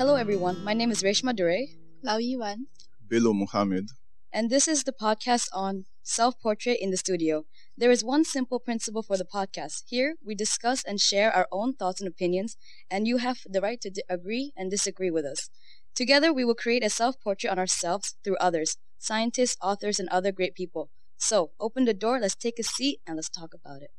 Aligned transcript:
Hello, 0.00 0.14
everyone. 0.14 0.64
My 0.64 0.72
name 0.72 0.90
is 0.90 1.02
Reshma 1.02 1.36
Durai, 1.36 1.76
Lao 2.02 2.16
Yiwan. 2.16 2.68
Bello 3.06 3.34
Muhammad. 3.34 3.90
and 4.32 4.48
this 4.48 4.66
is 4.66 4.84
the 4.84 4.94
podcast 4.94 5.48
on 5.52 5.84
self 6.02 6.40
portrait 6.40 6.78
in 6.80 6.90
the 6.90 6.96
studio. 6.96 7.44
There 7.76 7.90
is 7.90 8.02
one 8.02 8.24
simple 8.24 8.58
principle 8.60 9.02
for 9.02 9.18
the 9.18 9.26
podcast. 9.26 9.82
Here, 9.88 10.14
we 10.24 10.34
discuss 10.34 10.82
and 10.82 10.98
share 10.98 11.30
our 11.30 11.46
own 11.52 11.74
thoughts 11.74 12.00
and 12.00 12.08
opinions, 12.08 12.56
and 12.90 13.06
you 13.06 13.18
have 13.18 13.40
the 13.44 13.60
right 13.60 13.78
to 13.82 13.90
di- 13.90 14.02
agree 14.08 14.54
and 14.56 14.70
disagree 14.70 15.10
with 15.10 15.26
us. 15.26 15.50
Together, 15.94 16.32
we 16.32 16.46
will 16.46 16.54
create 16.54 16.82
a 16.82 16.88
self 16.88 17.20
portrait 17.20 17.50
on 17.50 17.58
ourselves 17.58 18.16
through 18.24 18.38
others, 18.38 18.78
scientists, 18.96 19.58
authors, 19.60 20.00
and 20.00 20.08
other 20.08 20.32
great 20.32 20.54
people. 20.54 20.88
So, 21.18 21.50
open 21.60 21.84
the 21.84 21.92
door, 21.92 22.18
let's 22.18 22.34
take 22.34 22.58
a 22.58 22.62
seat, 22.62 23.00
and 23.06 23.16
let's 23.16 23.28
talk 23.28 23.52
about 23.52 23.82
it. 23.82 23.90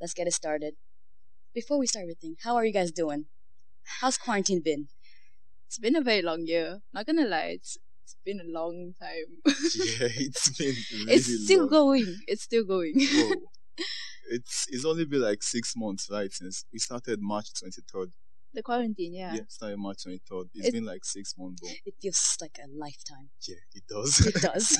Let's 0.00 0.14
get 0.14 0.26
it 0.26 0.34
started. 0.34 0.74
Before 1.54 1.78
we 1.78 1.86
start 1.86 2.02
everything, 2.02 2.34
how 2.42 2.56
are 2.56 2.64
you 2.64 2.72
guys 2.72 2.90
doing? 2.90 3.26
How's 4.00 4.18
quarantine 4.18 4.60
been? 4.60 4.88
It's 5.74 5.80
been 5.80 5.96
a 5.96 6.02
very 6.02 6.22
long 6.22 6.46
year. 6.46 6.78
Not 6.92 7.04
gonna 7.04 7.26
lie, 7.26 7.50
it's 7.58 7.76
it's 8.04 8.14
been 8.24 8.38
a 8.40 8.44
long 8.58 8.94
time. 9.00 9.28
Yeah, 9.74 10.08
it's 10.24 10.50
been 10.56 10.76
really 10.92 11.12
it's 11.14 11.44
still 11.44 11.60
long. 11.62 11.68
going. 11.68 12.16
It's 12.28 12.44
still 12.44 12.64
going. 12.64 12.94
Whoa. 12.96 13.32
It's 14.30 14.66
it's 14.70 14.84
only 14.84 15.04
been 15.04 15.20
like 15.20 15.42
six 15.42 15.74
months, 15.76 16.08
right? 16.10 16.32
Since 16.32 16.64
we 16.72 16.78
started 16.78 17.18
March 17.20 17.48
twenty 17.58 17.82
third. 17.92 18.10
the 18.54 18.62
quarantine, 18.62 19.14
yeah. 19.14 19.34
Yeah, 19.34 19.40
started 19.48 19.78
March 19.78 20.04
twenty 20.04 20.20
third. 20.30 20.46
It's 20.54 20.68
It- 20.68 20.74
been 20.74 20.84
like 20.84 21.04
six 21.04 21.34
months, 21.36 21.60
It 21.84 21.94
feels 22.00 22.36
like 22.40 22.56
a 22.64 22.68
lifetime. 22.68 23.30
yeah, 23.48 23.62
it 23.74 23.82
does. 23.88 24.24
It 24.24 24.36
does. 24.40 24.78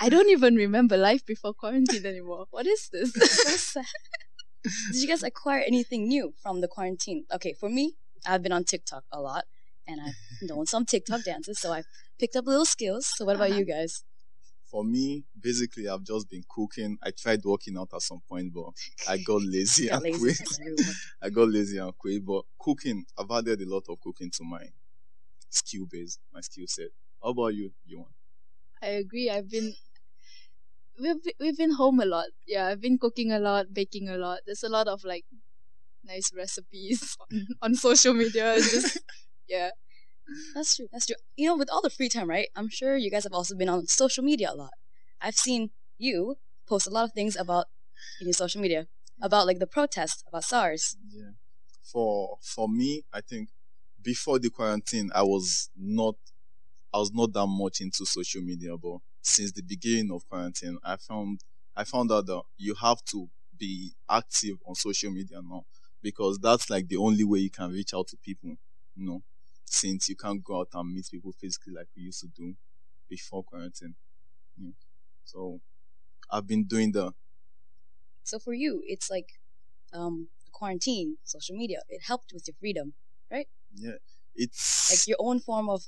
I 0.00 0.08
don't 0.08 0.30
even 0.30 0.54
remember 0.56 0.96
life 0.96 1.24
before 1.26 1.52
quarantine 1.52 2.06
anymore. 2.06 2.46
What 2.50 2.66
is 2.66 2.88
this? 2.90 3.12
so 3.12 3.50
sad. 3.82 3.84
Did 4.92 5.00
you 5.02 5.08
guys 5.08 5.22
acquire 5.22 5.60
anything 5.60 6.08
new 6.08 6.32
from 6.42 6.60
the 6.62 6.68
quarantine? 6.68 7.24
Okay, 7.32 7.52
for 7.60 7.68
me, 7.68 7.96
I've 8.26 8.42
been 8.42 8.52
on 8.52 8.64
TikTok 8.64 9.04
a 9.12 9.20
lot, 9.20 9.44
and 9.86 10.00
I've 10.00 10.14
known 10.42 10.66
some 10.66 10.84
TikTok 10.84 11.22
dances, 11.24 11.58
so 11.60 11.72
I've 11.72 11.86
picked 12.18 12.36
up 12.36 12.46
little 12.46 12.64
skills. 12.64 13.06
So, 13.06 13.24
what 13.24 13.36
about 13.36 13.50
Uh-huh. 13.50 13.60
you 13.60 13.64
guys? 13.66 14.04
For 14.66 14.84
me, 14.84 15.24
basically, 15.40 15.88
I've 15.88 16.02
just 16.02 16.28
been 16.28 16.42
cooking. 16.48 16.98
I 17.02 17.10
tried 17.12 17.44
working 17.44 17.78
out 17.78 17.94
at 17.94 18.02
some 18.02 18.20
point, 18.28 18.52
but 18.52 18.70
I 19.08 19.16
got 19.26 19.42
lazy 19.42 19.88
Got 19.88 20.02
and 20.02 20.02
lazy. 20.02 20.18
quit. 20.18 20.38
I 21.22 21.30
got 21.30 21.48
lazy 21.48 21.78
and 21.78 21.96
quit. 21.96 22.24
But 22.24 22.44
cooking, 22.58 23.04
I've 23.16 23.30
added 23.30 23.60
a 23.62 23.66
lot 23.66 23.84
of 23.88 24.00
cooking 24.00 24.30
to 24.32 24.44
my 24.44 24.66
skill 25.50 25.86
base, 25.86 26.18
my 26.32 26.40
skill 26.40 26.66
set. 26.68 26.90
How 27.22 27.30
about 27.30 27.54
you, 27.54 27.72
Yuan? 27.86 28.06
I 28.82 28.86
agree. 28.88 29.30
I've 29.30 29.50
been 29.50 29.74
we've 31.00 31.16
we've 31.40 31.56
been 31.56 31.72
home 31.72 32.00
a 32.00 32.04
lot. 32.06 32.26
Yeah, 32.46 32.66
I've 32.66 32.80
been 32.80 32.98
cooking 32.98 33.32
a 33.32 33.38
lot, 33.38 33.72
baking 33.72 34.08
a 34.08 34.16
lot. 34.16 34.40
There's 34.46 34.62
a 34.62 34.68
lot 34.68 34.88
of 34.88 35.04
like 35.04 35.24
nice 36.04 36.32
recipes 36.36 37.16
on, 37.32 37.46
on 37.62 37.74
social 37.74 38.14
media. 38.14 38.62
Just 38.62 39.02
yeah. 39.48 39.70
That's 40.54 40.76
true. 40.76 40.88
That's 40.92 41.06
true. 41.06 41.16
You 41.36 41.48
know, 41.48 41.56
with 41.56 41.70
all 41.70 41.82
the 41.82 41.90
free 41.90 42.08
time, 42.08 42.28
right? 42.28 42.48
I'm 42.56 42.68
sure 42.68 42.96
you 42.96 43.10
guys 43.10 43.24
have 43.24 43.32
also 43.32 43.54
been 43.56 43.68
on 43.68 43.86
social 43.86 44.24
media 44.24 44.50
a 44.52 44.54
lot. 44.54 44.72
I've 45.20 45.36
seen 45.36 45.70
you 45.98 46.36
post 46.66 46.86
a 46.86 46.90
lot 46.90 47.04
of 47.04 47.12
things 47.12 47.36
about 47.36 47.66
in 48.20 48.26
your 48.26 48.34
social 48.34 48.60
media 48.60 48.88
about 49.22 49.46
like 49.46 49.58
the 49.58 49.66
protests 49.66 50.24
about 50.28 50.44
SARS. 50.44 50.96
Yeah. 51.08 51.30
For 51.82 52.38
for 52.42 52.68
me, 52.68 53.04
I 53.12 53.20
think 53.20 53.50
before 54.02 54.38
the 54.38 54.50
quarantine, 54.50 55.10
I 55.14 55.22
was 55.22 55.70
not 55.76 56.16
I 56.92 56.98
was 56.98 57.12
not 57.12 57.32
that 57.34 57.46
much 57.46 57.80
into 57.80 58.06
social 58.06 58.42
media, 58.42 58.76
but 58.76 58.98
since 59.22 59.52
the 59.52 59.62
beginning 59.62 60.10
of 60.12 60.28
quarantine, 60.28 60.78
I 60.84 60.96
found 60.96 61.40
I 61.76 61.84
found 61.84 62.10
out 62.10 62.26
that 62.26 62.42
you 62.56 62.74
have 62.74 63.04
to 63.06 63.28
be 63.56 63.94
active 64.08 64.58
on 64.66 64.74
social 64.74 65.10
media 65.10 65.40
now 65.42 65.64
because 66.02 66.38
that's 66.38 66.70
like 66.70 66.88
the 66.88 66.96
only 66.96 67.24
way 67.24 67.40
you 67.40 67.50
can 67.50 67.70
reach 67.70 67.94
out 67.94 68.08
to 68.08 68.16
people, 68.16 68.56
you 68.96 69.06
know, 69.06 69.22
since 69.66 70.08
you 70.10 70.16
can't 70.16 70.44
go 70.44 70.60
out 70.60 70.70
and 70.74 70.94
meet 70.94 71.08
people 71.10 71.32
physically 71.32 71.74
like 71.74 71.88
we 71.96 72.04
used 72.04 72.20
to 72.22 72.28
do 72.28 72.56
before 73.08 73.44
quarantine. 73.44 73.96
Yeah. 74.58 74.72
So 75.24 75.60
I've 76.30 76.46
been 76.46 76.64
doing 76.64 76.92
the 76.92 77.12
So 78.24 78.38
for 78.38 78.52
you, 78.54 78.82
it's 78.86 79.10
like 79.10 79.40
um 79.92 80.30
quarantine, 80.52 81.18
social 81.24 81.56
media. 81.56 81.82
It 81.88 82.02
helped 82.06 82.32
with 82.34 82.46
your 82.48 82.56
freedom, 82.60 82.94
right? 83.30 83.48
yeah, 83.74 83.96
it's 84.34 84.90
like 84.90 85.06
your 85.06 85.18
own 85.20 85.40
form 85.40 85.68
of 85.68 85.84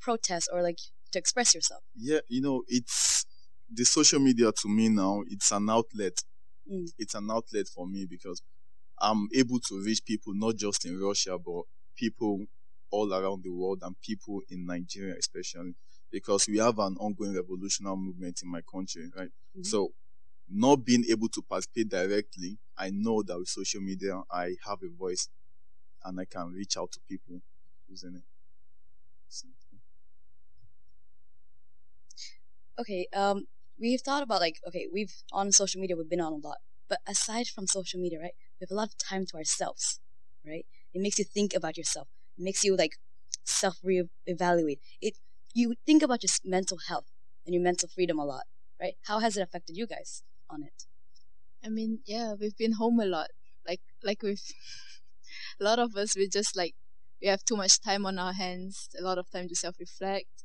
protest 0.00 0.48
or 0.52 0.62
like 0.62 0.78
to 1.12 1.18
express 1.18 1.54
yourself. 1.54 1.84
yeah, 1.94 2.20
you 2.28 2.40
know, 2.40 2.62
it's 2.68 3.26
the 3.70 3.84
social 3.84 4.20
media 4.20 4.52
to 4.52 4.68
me 4.68 4.88
now, 4.88 5.22
it's 5.28 5.52
an 5.52 5.68
outlet. 5.68 6.22
Mm. 6.70 6.92
It's 6.98 7.14
an 7.14 7.30
outlet 7.30 7.68
for 7.68 7.86
me 7.86 8.06
because 8.06 8.42
I'm 9.00 9.28
able 9.34 9.60
to 9.60 9.82
reach 9.84 10.04
people 10.04 10.34
not 10.34 10.56
just 10.56 10.86
in 10.86 11.00
Russia, 11.00 11.38
but 11.38 11.64
people 11.96 12.46
all 12.90 13.12
around 13.14 13.42
the 13.44 13.50
world 13.50 13.80
and 13.82 14.00
people 14.00 14.42
in 14.48 14.66
Nigeria, 14.66 15.16
especially 15.18 15.74
because 16.10 16.48
we 16.48 16.58
have 16.58 16.78
an 16.78 16.96
ongoing 16.98 17.34
revolutionary 17.34 17.96
movement 17.96 18.40
in 18.42 18.50
my 18.50 18.62
country, 18.62 19.10
right? 19.16 19.30
Mhm. 19.54 19.64
So, 19.64 19.92
not 20.48 20.84
being 20.84 21.04
able 21.10 21.28
to 21.30 21.42
participate 21.42 21.88
directly, 21.90 22.58
I 22.76 22.90
know 22.90 23.22
that 23.22 23.38
with 23.38 23.48
social 23.48 23.80
media, 23.82 24.22
I 24.30 24.56
have 24.66 24.82
a 24.82 24.88
voice 24.88 25.28
and 26.04 26.20
I 26.20 26.24
can 26.26 26.52
reach 26.52 26.76
out 26.76 26.92
to 26.92 27.00
people 27.08 27.42
using 27.88 28.16
it. 28.16 28.24
So, 29.28 29.48
Okay, 32.78 33.08
um, 33.14 33.46
we've 33.78 34.00
thought 34.00 34.22
about 34.22 34.40
like 34.40 34.56
okay, 34.66 34.88
we've 34.92 35.14
on 35.32 35.52
social 35.52 35.80
media 35.80 35.96
we've 35.96 36.08
been 36.08 36.20
on 36.20 36.32
a 36.32 36.36
lot, 36.36 36.58
but 36.88 37.00
aside 37.06 37.48
from 37.48 37.66
social 37.66 38.00
media, 38.00 38.20
right, 38.20 38.34
we 38.60 38.64
have 38.64 38.70
a 38.70 38.74
lot 38.74 38.88
of 38.88 38.96
time 38.98 39.26
to 39.26 39.36
ourselves, 39.36 40.00
right? 40.46 40.66
It 40.94 41.00
makes 41.02 41.18
you 41.18 41.24
think 41.24 41.54
about 41.54 41.76
yourself. 41.76 42.08
Makes 42.38 42.64
you 42.64 42.76
like 42.76 42.92
self 43.44 43.78
re-evaluate. 43.82 44.80
It 45.00 45.14
you 45.54 45.74
think 45.86 46.02
about 46.02 46.22
your 46.22 46.30
mental 46.44 46.78
health 46.88 47.06
and 47.46 47.54
your 47.54 47.62
mental 47.62 47.88
freedom 47.88 48.18
a 48.18 48.24
lot, 48.24 48.44
right? 48.80 48.94
How 49.06 49.18
has 49.20 49.36
it 49.36 49.42
affected 49.42 49.76
you 49.76 49.86
guys 49.86 50.22
on 50.50 50.62
it? 50.62 50.84
I 51.64 51.68
mean, 51.70 52.00
yeah, 52.06 52.34
we've 52.40 52.56
been 52.56 52.72
home 52.72 53.00
a 53.00 53.06
lot. 53.06 53.28
Like 53.66 53.80
like 54.02 54.22
we've 54.22 54.42
a 55.60 55.64
lot 55.64 55.78
of 55.78 55.96
us 55.96 56.16
we 56.16 56.28
just 56.28 56.56
like 56.56 56.74
we 57.22 57.28
have 57.28 57.44
too 57.44 57.56
much 57.56 57.80
time 57.80 58.06
on 58.06 58.18
our 58.18 58.32
hands, 58.32 58.88
a 58.98 59.02
lot 59.02 59.18
of 59.18 59.30
time 59.30 59.48
to 59.48 59.56
self 59.56 59.76
reflect. 59.80 60.44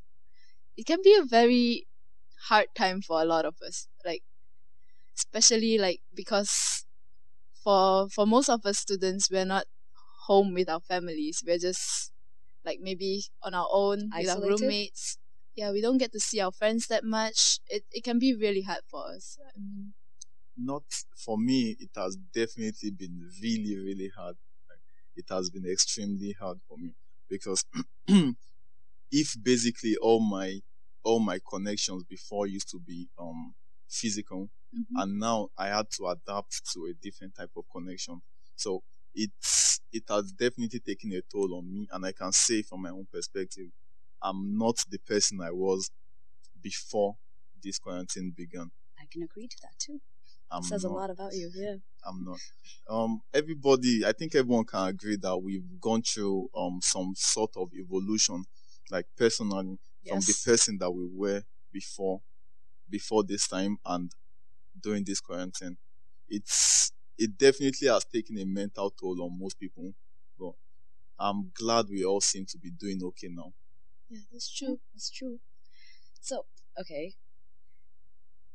It 0.78 0.86
can 0.86 1.00
be 1.04 1.16
a 1.16 1.26
very 1.26 1.88
hard 2.50 2.68
time 2.76 3.02
for 3.02 3.22
a 3.22 3.26
lot 3.26 3.46
of 3.46 3.56
us. 3.66 3.88
Like 4.06 4.24
especially 5.18 5.78
like 5.78 6.02
because 6.14 6.86
for 7.64 8.10
for 8.10 8.26
most 8.28 8.50
of 8.50 8.66
us 8.66 8.80
students 8.80 9.30
we're 9.32 9.46
not 9.46 9.66
home 10.28 10.54
with 10.54 10.70
our 10.70 10.80
families. 10.82 11.44
We're 11.46 11.60
just 11.60 12.12
like 12.66 12.80
maybe 12.82 13.24
on 13.42 13.54
our 13.54 13.68
own 13.72 14.12
with 14.18 14.30
our 14.30 14.42
roommates. 14.42 15.18
Yeah, 15.56 15.72
we 15.72 15.82
don't 15.82 16.00
get 16.00 16.12
to 16.14 16.20
see 16.20 16.40
our 16.42 16.52
friends 16.52 16.88
that 16.88 17.04
much. 17.04 17.60
It 17.68 17.84
it 17.92 18.04
can 18.04 18.20
be 18.20 18.34
really 18.36 18.62
hard 18.64 18.84
for 18.88 19.08
us. 19.16 19.38
I 19.42 19.60
mean, 19.60 19.94
not 20.58 20.84
for 21.16 21.38
me 21.38 21.76
it 21.80 21.90
has 21.96 22.16
definitely 22.34 22.92
been 22.92 23.30
really 23.42 23.76
really 23.78 24.10
hard 24.16 24.36
it 25.16 25.26
has 25.30 25.50
been 25.50 25.66
extremely 25.66 26.34
hard 26.34 26.60
for 26.68 26.78
me 26.78 26.94
because 27.30 27.66
if 29.12 29.36
basically 29.44 29.96
all 29.98 30.20
my 30.20 30.62
all 31.04 31.20
my 31.20 31.40
connections 31.50 32.04
before 32.04 32.48
used 32.48 32.70
to 32.70 32.80
be 32.80 33.10
um 33.20 33.54
physical 33.90 34.50
mhm. 34.76 34.86
and 35.04 35.20
now 35.20 35.50
i 35.58 35.68
had 35.68 35.90
to 35.92 36.08
adapt 36.08 36.62
to 36.74 36.86
a 36.86 36.94
different 36.94 37.36
type 37.36 37.52
of 37.56 37.66
connection 37.72 38.22
so 38.56 38.84
it's 39.16 39.82
it 39.92 40.04
has 40.10 40.32
definitely 40.32 40.80
taken 40.80 41.12
a 41.14 41.22
toll 41.22 41.56
on 41.56 41.72
me 41.72 41.88
and 41.92 42.06
i 42.06 42.12
can 42.12 42.32
say 42.32 42.62
from 42.62 42.82
my 42.82 42.90
own 42.90 43.08
perspective 43.12 43.68
i'm 44.22 44.58
not 44.58 44.78
the 44.90 44.98
person 45.00 45.42
i 45.42 45.52
was 45.52 45.92
before 46.62 47.18
this 47.62 47.80
quarantine 47.80 48.32
began 48.32 48.72
I 49.00 49.06
can 49.12 49.22
agree 49.24 49.48
to 49.48 49.58
that 49.62 49.78
too. 49.80 50.02
i'm 50.52 50.64
says 50.64 50.84
a 50.84 50.90
lot 50.90 51.10
about 51.10 51.34
you. 51.36 51.52
Yeah. 51.54 51.76
I'm 52.06 52.24
not. 52.26 52.40
Um, 52.88 53.22
everybody, 53.34 54.06
I 54.06 54.12
think 54.12 54.36
everyone 54.36 54.66
can 54.66 54.88
agree 54.90 55.16
that 55.18 55.38
we've 55.38 55.80
gone 55.80 56.02
through 56.02 56.50
um 56.54 56.80
some 56.82 57.14
sort 57.16 57.56
of 57.56 57.70
evolution, 57.74 58.44
like 58.92 59.08
personally, 59.16 59.80
from 60.06 60.20
the 60.20 60.36
person 60.46 60.78
that 60.80 60.92
we 60.92 61.06
were 61.08 61.44
before, 61.72 62.22
before 62.90 63.24
this 63.24 63.48
time 63.48 63.78
and 63.86 64.12
during 64.82 65.04
this 65.04 65.22
quarantine. 65.22 65.78
It's 66.30 66.92
it 67.18 67.38
definitely 67.38 67.88
has 67.88 68.06
taken 68.06 68.38
a 68.40 68.46
mental 68.46 68.90
toll 68.92 69.22
on 69.24 69.40
most 69.40 69.60
people, 69.60 69.94
but 70.40 70.54
I'm 71.20 71.52
glad 71.54 71.90
we 71.90 72.06
all 72.06 72.22
seem 72.22 72.46
to 72.48 72.58
be 72.58 72.72
doing 72.72 73.02
okay 73.04 73.28
now. 73.30 73.54
Yeah, 74.10 74.20
that's 74.32 74.52
True. 74.52 74.80
That's 74.94 75.10
true. 75.10 75.40
So, 76.22 76.46
okay. 76.80 77.16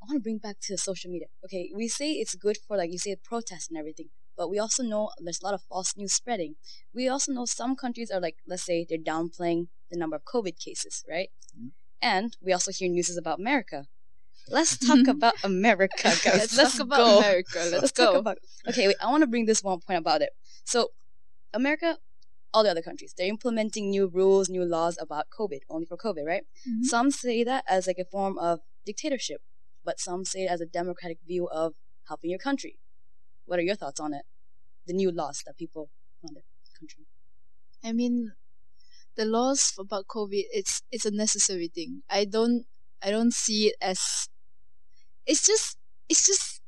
I 0.02 0.06
want 0.06 0.16
to 0.19 0.22
bring 0.22 0.38
back 0.38 0.56
to 0.62 0.72
the 0.75 0.78
social 0.78 1.10
media. 1.10 1.28
Okay, 1.44 1.70
we 1.75 1.88
say 1.88 2.12
it's 2.12 2.34
good 2.34 2.56
for, 2.66 2.76
like 2.76 2.93
you 2.93 2.99
say, 2.99 3.16
protests 3.16 3.69
and 3.69 3.76
everything, 3.78 4.10
but 4.37 4.49
we 4.49 4.58
also 4.58 4.82
know 4.82 5.11
there's 5.19 5.40
a 5.40 5.44
lot 5.44 5.54
of 5.54 5.62
false 5.62 5.96
news 5.96 6.14
spreading. 6.14 6.56
We 6.94 7.08
also 7.08 7.32
know 7.32 7.44
some 7.46 7.75
countries 7.76 8.11
are 8.11 8.20
like, 8.20 8.37
let's 8.46 8.64
say, 8.64 8.87
they're 8.88 8.99
downplaying 8.99 9.69
the 9.90 9.99
number 9.99 10.16
of 10.16 10.25
COVID 10.25 10.58
cases, 10.58 11.04
right? 11.08 11.31
Mhm. 11.56 11.72
And 12.00 12.37
we 12.40 12.52
also 12.52 12.72
hear 12.72 12.88
news 12.88 13.16
about 13.16 13.40
America. 13.40 13.88
Let's 14.50 14.77
talk 14.87 15.06
about 15.06 15.35
America, 15.45 16.03
guys. 16.03 16.25
Let's, 16.25 16.56
Let's, 16.56 16.73
talk 16.77 16.87
about 16.87 16.97
go. 16.99 17.19
America. 17.19 17.59
Let's, 17.59 17.73
Let's 17.73 17.93
go. 17.93 18.05
talk 18.06 18.15
about. 18.17 18.39
Okay, 18.69 18.87
wait. 18.87 18.97
I 19.00 19.11
want 19.11 19.23
to 19.23 19.27
bring 19.27 19.47
this 19.47 19.62
one 19.62 19.81
point 19.81 19.99
about 19.99 20.23
it. 20.23 20.31
So, 20.65 20.91
America, 21.53 21.99
all 22.53 22.62
the 22.62 22.71
other 22.71 22.83
countries. 22.83 23.15
They're 23.17 23.29
implementing 23.29 23.91
new 23.91 24.06
rules, 24.09 24.49
new 24.49 24.65
laws 24.65 24.99
about 25.00 25.27
COVID, 25.37 25.61
only 25.69 25.87
for 25.87 25.97
COVID, 25.97 26.25
right? 26.27 26.45
Mhm. 26.69 26.85
Some 26.85 27.11
say 27.11 27.45
that 27.45 27.65
as 27.69 27.87
like 27.87 27.99
a 27.99 28.05
form 28.05 28.39
of 28.39 28.61
dictatorship, 28.85 29.43
but 29.85 30.00
some 30.00 30.25
say 30.25 30.45
it 30.45 30.50
as 30.50 30.61
a 30.61 30.67
democratic 30.67 31.19
view 31.27 31.49
of 31.49 31.75
helping 32.09 32.31
your 32.31 32.39
country. 32.39 32.79
What 33.45 33.59
are 33.59 33.62
your 33.62 33.77
thoughts 33.77 34.00
on 34.00 34.15
it? 34.15 34.25
The 34.87 34.93
new 34.95 35.11
laws 35.11 35.43
that 35.47 35.56
people 35.59 35.91
want 36.23 36.37
the 36.37 36.43
country. 36.79 37.06
I 37.85 37.93
mean, 37.93 38.33
the 39.17 39.25
laws 39.25 39.75
about 39.79 40.06
COVID, 40.06 40.45
it's 40.53 40.83
it's 40.91 41.05
a 41.05 41.11
necessary 41.11 41.69
thing. 41.69 42.03
I 42.09 42.25
don't 42.25 42.65
I 43.03 43.11
don't 43.11 43.33
see 43.33 43.69
it 43.69 43.77
as 43.81 44.29
it's 45.28 45.46
just 45.46 45.78
it's 46.10 46.26
just 46.26 46.62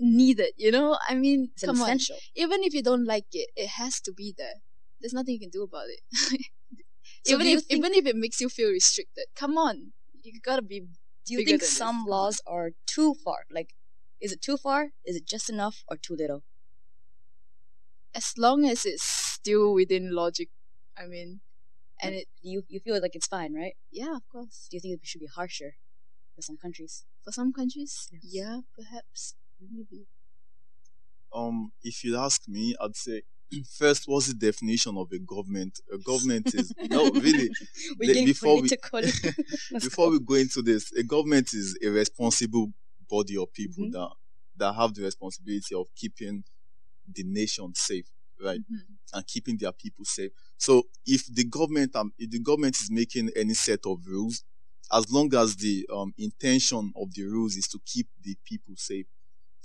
needed, 0.00 0.54
you 0.58 0.72
know? 0.72 0.98
I 1.08 1.16
mean, 1.16 1.52
It's 1.54 1.62
come 1.64 1.82
on. 1.82 1.88
essential. 1.90 2.18
Even 2.36 2.64
if 2.64 2.74
you 2.74 2.82
don't 2.82 3.06
like 3.06 3.28
it, 3.32 3.50
it 3.56 3.68
has 3.80 4.00
to 4.02 4.12
be 4.12 4.34
there. 4.36 4.62
There's 5.00 5.14
nothing 5.14 5.34
you 5.34 5.40
can 5.40 5.50
do 5.50 5.64
about 5.64 5.88
it. 5.88 6.02
So 7.24 7.34
even 7.34 7.46
if 7.46 7.64
even 7.70 7.94
if 7.94 8.06
it 8.06 8.16
makes 8.16 8.40
you 8.40 8.48
feel 8.48 8.70
restricted, 8.70 9.26
come 9.34 9.58
on. 9.58 9.92
You 10.22 10.40
gotta 10.40 10.62
be 10.62 10.88
Do 11.26 11.34
you 11.34 11.42
think 11.42 11.60
than 11.60 11.68
this. 11.68 11.78
some 11.78 12.06
laws 12.06 12.40
are 12.46 12.72
too 12.86 13.14
far? 13.14 13.46
Like, 13.50 13.74
is 14.20 14.32
it 14.32 14.40
too 14.42 14.56
far? 14.56 14.92
Is 15.04 15.16
it 15.16 15.26
just 15.26 15.48
enough 15.50 15.84
or 15.88 15.96
too 15.96 16.14
little? 16.16 16.44
as 18.14 18.38
long 18.38 18.64
as 18.64 18.86
it's 18.86 19.02
still 19.04 19.74
within 19.74 20.14
logic. 20.14 20.50
I 20.96 21.06
mean, 21.06 21.40
and 22.00 22.14
it 22.14 22.28
You 22.42 22.64
you 22.68 22.80
feel 22.80 23.00
like 23.00 23.14
it's 23.16 23.26
fine, 23.26 23.54
right? 23.54 23.76
yeah, 23.90 24.14
of 24.16 24.28
course. 24.28 24.68
Do 24.70 24.76
you 24.76 24.80
think 24.80 25.00
it 25.02 25.06
should 25.06 25.20
be 25.20 25.26
harsher 25.26 25.76
for 26.34 26.42
some 26.42 26.56
countries? 26.58 27.06
For 27.24 27.32
some 27.32 27.52
countries, 27.52 28.08
Yes. 28.12 28.22
yeah, 28.24 28.60
perhaps 28.76 29.34
maybe. 29.60 30.06
Um, 31.32 31.72
if 31.82 32.04
you 32.04 32.16
ask 32.16 32.46
me, 32.48 32.76
I'd 32.80 32.96
say 32.96 33.22
first, 33.78 34.04
what's 34.06 34.28
the 34.28 34.34
definition 34.34 34.96
of 34.96 35.10
a 35.12 35.18
government? 35.18 35.80
A 35.92 35.98
government 35.98 36.54
is 36.54 36.72
no 36.88 37.10
really. 37.24 37.50
We're 37.98 38.08
Le- 38.08 38.14
getting 38.14 38.26
before 38.26 38.60
we- 38.60 38.68
before 39.80 40.06
go. 40.06 40.10
we 40.12 40.20
go 40.20 40.34
into 40.34 40.62
this, 40.62 40.92
a 40.92 41.02
government 41.02 41.52
is 41.54 41.76
a 41.82 41.88
responsible 41.88 42.72
body 43.08 43.36
of 43.36 43.52
people 43.52 43.84
Mhm. 43.86 43.92
that 43.92 44.10
that 44.56 44.72
have 44.74 44.94
the 44.94 45.02
responsibility 45.02 45.74
of 45.74 45.88
keeping 45.96 46.44
the 47.12 47.24
nation 47.24 47.74
safe, 47.74 48.06
right, 48.40 48.60
Mhm. 48.60 48.96
and 49.14 49.26
keeping 49.26 49.56
their 49.58 49.72
people 49.72 50.04
safe. 50.04 50.30
So 50.58 50.84
if 51.06 51.26
the 51.26 51.44
government 51.44 51.96
um, 51.96 52.12
if 52.18 52.30
the 52.30 52.38
government 52.38 52.76
is 52.80 52.90
making 52.90 53.30
any 53.34 53.54
set 53.54 53.80
of 53.86 54.06
rules, 54.06 54.44
as 54.94 55.10
long 55.12 55.34
as 55.34 55.56
the 55.56 55.86
um, 55.92 56.14
intention 56.18 56.92
of 56.96 57.12
the 57.14 57.24
rules 57.24 57.56
is 57.56 57.68
to 57.68 57.80
keep 57.84 58.08
the 58.22 58.36
people 58.44 58.74
safe, 58.76 59.06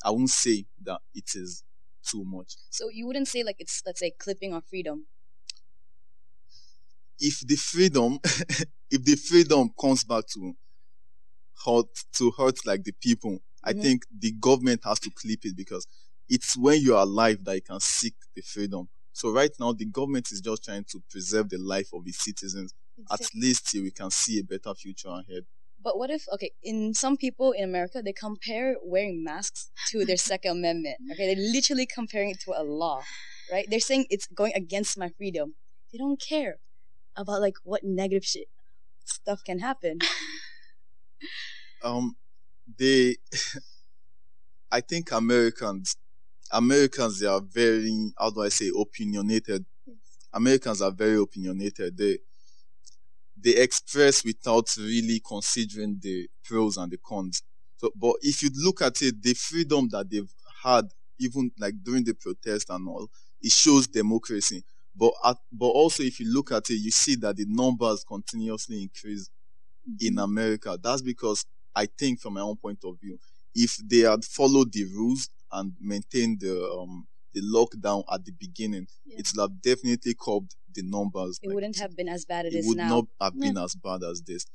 I 0.03 0.11
won't 0.11 0.29
say 0.29 0.65
that 0.83 1.01
it 1.13 1.31
is 1.35 1.63
too 2.03 2.23
much. 2.25 2.55
So 2.71 2.89
you 2.89 3.07
wouldn't 3.07 3.27
say 3.27 3.43
like 3.43 3.57
it's 3.59 3.83
let's 3.85 3.99
say 3.99 4.11
clipping 4.11 4.53
our 4.53 4.61
freedom. 4.61 5.07
if 7.19 7.41
the 7.41 7.55
freedom 7.55 8.19
if 8.91 9.03
the 9.03 9.15
freedom 9.15 9.69
comes 9.79 10.03
back 10.03 10.25
to 10.27 10.55
hurt 11.65 11.87
to 12.13 12.31
hurt 12.31 12.65
like 12.65 12.83
the 12.83 12.91
people 12.93 13.39
i 13.63 13.73
Mhm. 13.73 13.81
think 13.81 14.05
the 14.11 14.31
government 14.31 14.81
has 14.83 14.99
to 14.99 15.09
clip 15.11 15.45
it 15.45 15.55
because 15.55 15.85
it's 16.29 16.55
when 16.57 16.81
you're 16.81 16.97
alive 16.99 17.43
that 17.43 17.55
you 17.55 17.61
can 17.61 17.79
seek 17.79 18.15
the 18.35 18.41
freedom 18.41 18.87
so 19.11 19.31
right 19.31 19.51
now 19.59 19.73
the 19.73 19.85
government 19.85 20.31
is 20.31 20.41
just 20.41 20.63
trying 20.63 20.83
to 20.85 21.01
preserve 21.09 21.49
the 21.49 21.57
life 21.57 21.89
of 21.93 22.07
its 22.07 22.23
citizens 22.23 22.73
at 23.11 23.21
least 23.35 23.73
we 23.73 23.91
can 23.91 24.11
see 24.11 24.39
a 24.39 24.43
better 24.43 24.73
future 24.75 25.09
ahead 25.09 25.45
But 25.81 25.97
what 25.97 26.09
if 26.09 26.27
okay, 26.35 26.51
in 26.61 26.93
some 26.93 27.15
people 27.17 27.51
in 27.53 27.63
America 27.63 28.01
they 28.03 28.11
compare 28.13 28.75
wearing 28.83 29.23
masks 29.23 29.71
to 29.89 30.05
their 30.05 30.17
Second 30.31 30.51
Amendment. 30.59 30.97
Okay, 31.13 31.25
they're 31.33 31.51
literally 31.57 31.85
comparing 31.87 32.29
it 32.31 32.39
to 32.41 32.51
a 32.51 32.63
law, 32.63 33.01
right? 33.51 33.65
They're 33.69 33.79
saying 33.79 34.05
it's 34.09 34.27
going 34.27 34.53
against 34.55 34.97
my 34.97 35.09
freedom. 35.09 35.55
They 35.91 35.97
don't 35.97 36.19
care 36.21 36.57
about 37.15 37.41
like 37.41 37.57
what 37.63 37.83
negative 37.83 38.25
shit 38.25 38.47
stuff 39.05 39.43
can 39.43 39.59
happen. 39.59 39.99
um 41.83 42.15
they 42.77 43.15
i 44.71 44.81
think 44.81 45.11
americans 45.11 45.95
americans 46.51 47.19
they 47.19 47.27
are 47.27 47.41
very 47.41 48.11
how 48.17 48.29
do 48.29 48.41
i 48.41 48.49
say 48.49 48.71
opinionated 48.77 49.65
americans 50.33 50.81
are 50.81 50.91
very 50.91 51.17
opinionated 51.17 51.97
they 51.97 52.19
they 53.41 53.55
express 53.55 54.23
without 54.23 54.67
really 54.77 55.21
considering 55.25 55.99
the 56.01 56.29
pros 56.43 56.77
and 56.77 56.91
the 56.91 56.97
cons. 56.97 57.43
So 57.77 57.91
but 57.95 58.15
if 58.21 58.43
you 58.43 58.49
look 58.55 58.81
at 58.81 59.01
it 59.01 59.21
the 59.21 59.33
freedom 59.33 59.87
that 59.89 60.09
they've 60.09 60.31
had 60.63 60.91
even 61.19 61.51
like 61.57 61.75
during 61.83 62.03
the 62.03 62.13
protest 62.13 62.69
and 62.69 62.87
all 62.87 63.09
it 63.41 63.51
shows 63.51 63.87
democracy. 63.87 64.63
But 64.95 65.13
at, 65.23 65.37
but 65.51 65.67
also 65.67 66.03
if 66.03 66.19
you 66.19 66.31
look 66.33 66.51
at 66.51 66.69
it 66.69 66.75
you 66.75 66.91
see 66.91 67.15
that 67.17 67.37
the 67.37 67.45
numbers 67.47 68.03
continuously 68.03 68.81
increase 68.83 69.29
in 69.99 70.19
America. 70.19 70.77
That's 70.81 71.01
because 71.01 71.45
I 71.75 71.85
think, 71.85 72.19
from 72.19 72.33
my 72.33 72.41
own 72.41 72.57
point 72.57 72.79
of 72.83 72.99
view, 72.99 73.19
if 73.55 73.77
they 73.77 73.99
had 73.99 74.23
followed 74.25 74.71
the 74.71 74.85
rules 74.85 75.29
and 75.51 75.73
maintained 75.79 76.39
the 76.41 76.69
um, 76.71 77.07
the 77.33 77.41
lockdown 77.41 78.03
at 78.11 78.25
the 78.25 78.31
beginning, 78.31 78.87
Yeah. 79.05 79.19
it 79.19 79.27
would 79.35 79.41
have 79.41 79.61
definitely 79.61 80.15
curbed 80.19 80.55
the 80.73 80.83
numbers. 80.83 81.39
It 81.41 81.47
Like, 81.47 81.55
wouldn't 81.55 81.77
have 81.79 81.95
been 81.95 82.09
as 82.09 82.25
bad 82.25 82.45
as 82.45 82.53
it 82.53 82.59
it 82.59 82.65
would 82.67 82.77
now. 82.77 82.89
not 82.89 83.05
have 83.21 83.39
been 83.39 83.57
as 83.57 83.75
bad 83.75 84.03
as 84.03 84.21
this. 84.21 84.45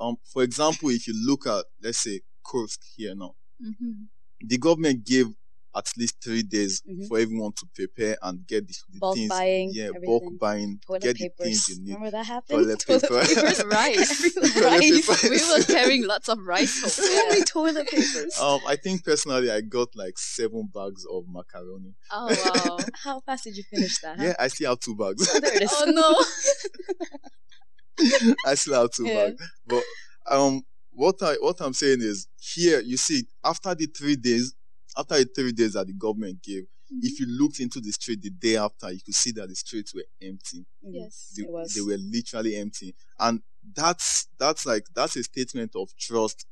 Um, 0.00 0.16
for 0.24 0.42
example, 0.42 0.90
if 0.90 1.06
you 1.06 1.14
look 1.26 1.46
at 1.46 1.64
let's 1.82 1.98
say 1.98 2.20
Kursk 2.44 2.80
here 2.96 3.14
now, 3.14 3.34
Mhm. 3.62 4.08
the 4.40 4.58
government 4.58 5.04
gave 5.04 5.26
at 5.76 5.86
least 5.96 6.22
three 6.22 6.42
days 6.42 6.82
Mhm. 6.88 7.08
for 7.08 7.18
everyone 7.18 7.52
to 7.52 7.66
prepare 7.74 8.16
and 8.22 8.46
get 8.46 8.66
the, 8.68 8.74
the 8.92 8.98
Bulk 9.00 9.16
things. 9.16 9.28
buying, 9.28 9.70
yeah, 9.72 9.84
everything. 9.86 10.06
bulk 10.06 10.38
buying, 10.38 10.78
Toilet 10.86 11.02
get 11.02 11.16
papers. 11.16 11.36
the 11.38 11.44
things 11.44 11.68
you 11.68 11.80
need. 11.82 11.94
Remember 11.94 12.10
that 12.12 12.26
happened? 12.26 12.58
Toilet 12.60 12.84
paper. 12.86 13.24
papers, 13.24 13.64
Rice. 13.66 14.34
Toilet 14.34 14.62
rice. 15.08 15.22
we 15.24 15.30
were 15.58 15.64
carrying 15.64 16.06
lots 16.06 16.28
of 16.28 16.38
rice 16.46 16.80
home. 16.80 16.90
So 16.90 17.28
many 17.28 17.42
toilet 17.44 17.88
papers. 17.88 18.38
Um, 18.40 18.60
I 18.66 18.76
think 18.76 19.04
personally, 19.04 19.50
I 19.50 19.60
got 19.62 19.88
like 19.96 20.16
seven 20.18 20.68
bags 20.72 21.04
of 21.10 21.24
macaroni. 21.28 21.94
Oh 22.12 22.26
wow. 22.28 22.78
How 23.02 23.20
fast 23.20 23.44
did 23.44 23.56
you 23.56 23.64
finish 23.64 23.98
that? 24.00 24.16
huh? 24.18 24.24
Yeah, 24.24 24.34
I 24.38 24.48
still 24.48 24.70
have 24.70 24.80
two 24.80 24.94
bags. 24.96 25.28
Oh, 25.34 25.40
there 25.40 25.56
it 25.56 25.62
is. 25.62 25.70
oh 25.72 25.84
no. 25.90 26.24
I 28.46 28.54
still 28.54 28.74
have 28.80 28.90
two 28.90 29.06
Yeah. 29.06 29.14
bags. 29.30 29.42
But 29.66 29.82
um, 30.30 30.62
what 30.92 31.16
I 31.22 31.34
what 31.34 31.60
I'm 31.60 31.74
saying 31.74 31.98
is 32.00 32.28
here 32.38 32.80
you 32.80 32.96
see 32.96 33.24
after 33.44 33.74
the 33.74 33.86
three 33.86 34.16
days, 34.16 34.54
after 34.96 35.16
the 35.18 35.24
three 35.34 35.52
days 35.52 35.72
that 35.74 35.86
the 35.86 35.92
government 35.92 36.42
gave, 36.42 36.66
if 37.02 37.18
you 37.18 37.26
looked 37.26 37.60
into 37.60 37.80
the 37.80 37.90
street 37.92 38.22
the 38.22 38.30
day 38.30 38.56
after, 38.56 38.92
you 38.92 39.00
could 39.04 39.14
see 39.14 39.32
that 39.32 39.48
the 39.48 39.54
streets 39.56 39.94
were 39.94 40.04
empty. 40.22 40.64
Mhm. 40.84 40.94
Yes. 40.94 41.32
They, 41.36 41.42
It 41.44 41.50
was. 41.50 41.74
they 41.74 41.80
were 41.80 41.96
literally 41.98 42.56
empty, 42.56 42.94
and 43.18 43.42
that's 43.74 44.28
that's 44.38 44.66
like 44.66 44.86
that's 44.94 45.16
a 45.16 45.22
statement 45.22 45.74
of 45.74 45.96
trust 45.96 46.46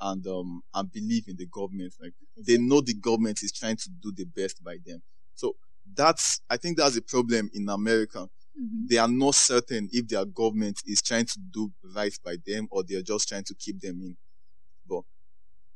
and 0.00 0.26
um 0.26 0.62
and 0.74 0.90
belief 0.92 1.28
in 1.28 1.36
the 1.36 1.46
government. 1.46 1.94
Like 2.00 2.14
they 2.36 2.58
know 2.58 2.80
the 2.80 2.94
government 2.94 3.42
is 3.42 3.52
trying 3.52 3.76
to 3.76 3.90
do 3.90 4.12
the 4.12 4.24
best 4.24 4.62
by 4.62 4.78
them. 4.84 5.02
So 5.34 5.56
that's 5.94 6.40
I 6.50 6.56
think 6.56 6.76
that's 6.76 6.96
a 6.96 7.02
problem 7.02 7.50
in 7.54 7.68
America. 7.68 8.28
Mhm. 8.60 8.88
They 8.88 8.98
are 8.98 9.08
not 9.08 9.34
certain 9.34 9.88
if 9.92 10.06
their 10.08 10.24
government 10.26 10.80
is 10.86 11.02
trying 11.02 11.26
to 11.26 11.38
do 11.38 11.72
right 11.94 12.16
by 12.22 12.36
them 12.46 12.68
or 12.70 12.82
they're 12.82 13.02
just 13.02 13.28
trying 13.28 13.44
to 13.44 13.54
keep 13.54 13.80
them 13.80 14.00
in. 14.02 14.16
But 14.88 15.02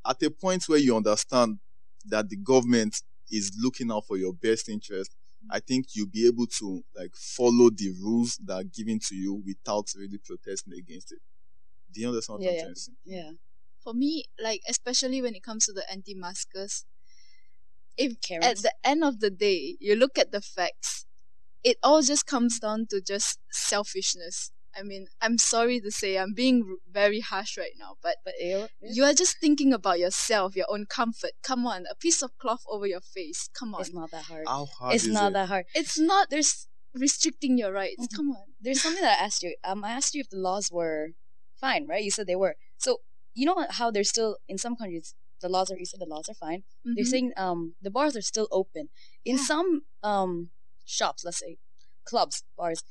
at 0.07 0.23
a 0.23 0.31
point 0.31 0.69
where 0.69 0.79
you 0.79 0.97
understand 0.97 1.59
that 2.07 2.29
the 2.29 2.37
government 2.37 3.03
is 3.31 3.53
looking 3.61 3.91
out 3.91 4.07
for 4.07 4.17
your 4.17 4.33
best 4.35 4.69
interest, 4.69 5.15
I 5.51 5.61
think 5.61 5.89
you'll 5.95 6.09
be 6.09 6.27
able 6.27 6.47
to 6.59 6.85
like 6.97 7.15
follow 7.17 7.71
the 7.71 7.91
rules 8.03 8.39
that 8.45 8.55
are 8.55 8.65
given 8.65 8.99
to 9.09 9.15
you 9.15 9.35
without 9.35 9.93
really 9.97 10.19
protesting 10.19 10.75
against 10.75 11.13
it. 11.13 11.21
Do 11.93 12.01
you 12.01 12.09
understand 12.09 12.41
what 12.41 12.45
Yeah, 12.45 12.51
I'm 12.51 12.57
yeah. 12.57 12.63
trying? 12.63 12.75
Yeah. 13.05 13.31
For 13.83 13.95
me, 13.95 14.25
like 14.39 14.63
especially 14.69 15.21
when 15.23 15.35
it 15.35 15.43
comes 15.43 15.67
to 15.67 15.73
the 15.73 15.91
anti-maskers, 15.91 16.85
if 17.97 18.21
Karens. 18.21 18.47
at 18.47 18.63
the 18.63 18.73
end 18.85 19.05
of 19.05 19.21
the 19.21 19.31
day 19.31 19.77
you 19.81 19.95
look 19.97 20.19
at 20.19 20.33
the 20.33 20.41
facts, 20.41 21.07
it 21.65 21.79
all 21.83 22.03
just 22.03 22.27
comes 22.27 22.61
down 22.61 22.87
to 22.91 23.01
just 23.03 23.41
selfishness. 23.53 24.53
I 24.77 24.83
mean, 24.83 25.07
I'm 25.21 25.39
sorry 25.39 25.81
to 25.81 25.91
say 25.91 26.19
I'm 26.19 26.33
being 26.35 26.79
very 26.91 27.21
harsh 27.21 27.57
right 27.59 27.73
now, 27.79 27.97
but 28.03 28.17
But 28.25 28.35
you 28.41 28.69
you 28.81 29.05
are 29.05 29.15
just 29.15 29.39
thinking 29.41 29.73
about 29.73 29.99
yourself, 29.99 30.57
your 30.57 30.67
own 30.69 30.87
comfort. 30.87 31.33
Come 31.43 31.67
on, 31.67 31.85
a 31.91 31.95
piece 31.95 32.23
of 32.23 32.37
cloth 32.39 32.65
over 32.69 32.87
your 32.87 33.01
face. 33.01 33.49
Come 33.59 33.75
on. 33.75 33.81
it's 33.83 33.93
not 33.95 34.11
that 34.11 34.25
hard. 34.25 34.47
How 34.47 34.67
hard 34.67 34.95
It's 34.95 35.05
is 35.05 35.13
not 35.13 35.31
it? 35.31 35.35
that 35.35 35.49
hard. 35.49 35.65
It's 35.75 35.99
not 35.99 36.31
there's 36.31 36.67
restricting 36.95 37.59
your 37.59 37.73
rights. 37.73 38.07
Mhm. 38.07 38.17
Come 38.17 38.31
on. 38.31 38.47
There's 38.61 38.83
something 38.83 39.03
that 39.03 39.19
I 39.21 39.25
asked 39.25 39.43
you. 39.43 39.57
Um, 39.65 39.85
I 39.85 39.91
asked 39.91 40.15
you 40.15 40.21
if 40.21 40.31
the 40.31 40.39
laws 40.49 40.71
were 40.71 41.11
fine, 41.61 41.87
right? 41.87 42.03
You 42.05 42.11
said 42.11 42.27
they 42.27 42.37
were. 42.37 42.57
So 42.79 43.01
you 43.35 43.47
know 43.47 43.67
how 43.79 43.91
there's 43.91 44.09
still 44.11 44.39
in 44.49 44.59
some 44.59 44.77
countries 44.77 45.15
the 45.41 45.49
laws 45.49 45.71
are. 45.71 45.77
You 45.77 45.85
said 45.87 46.01
the 46.01 46.07
laws 46.07 46.29
are 46.29 46.35
fine. 46.47 46.63
They're 46.85 47.05
Mhm. 47.05 47.09
saying 47.15 47.33
um 47.37 47.75
the 47.83 47.91
bars 47.91 48.15
are 48.17 48.23
still 48.33 48.49
open 48.51 48.89
in 49.25 49.37
Yeah. 49.37 49.45
some 49.45 49.69
um 50.03 50.51
shops. 50.85 51.25
Let's 51.25 51.39
say 51.39 51.59
clubs, 52.05 52.45
bars. 52.57 52.83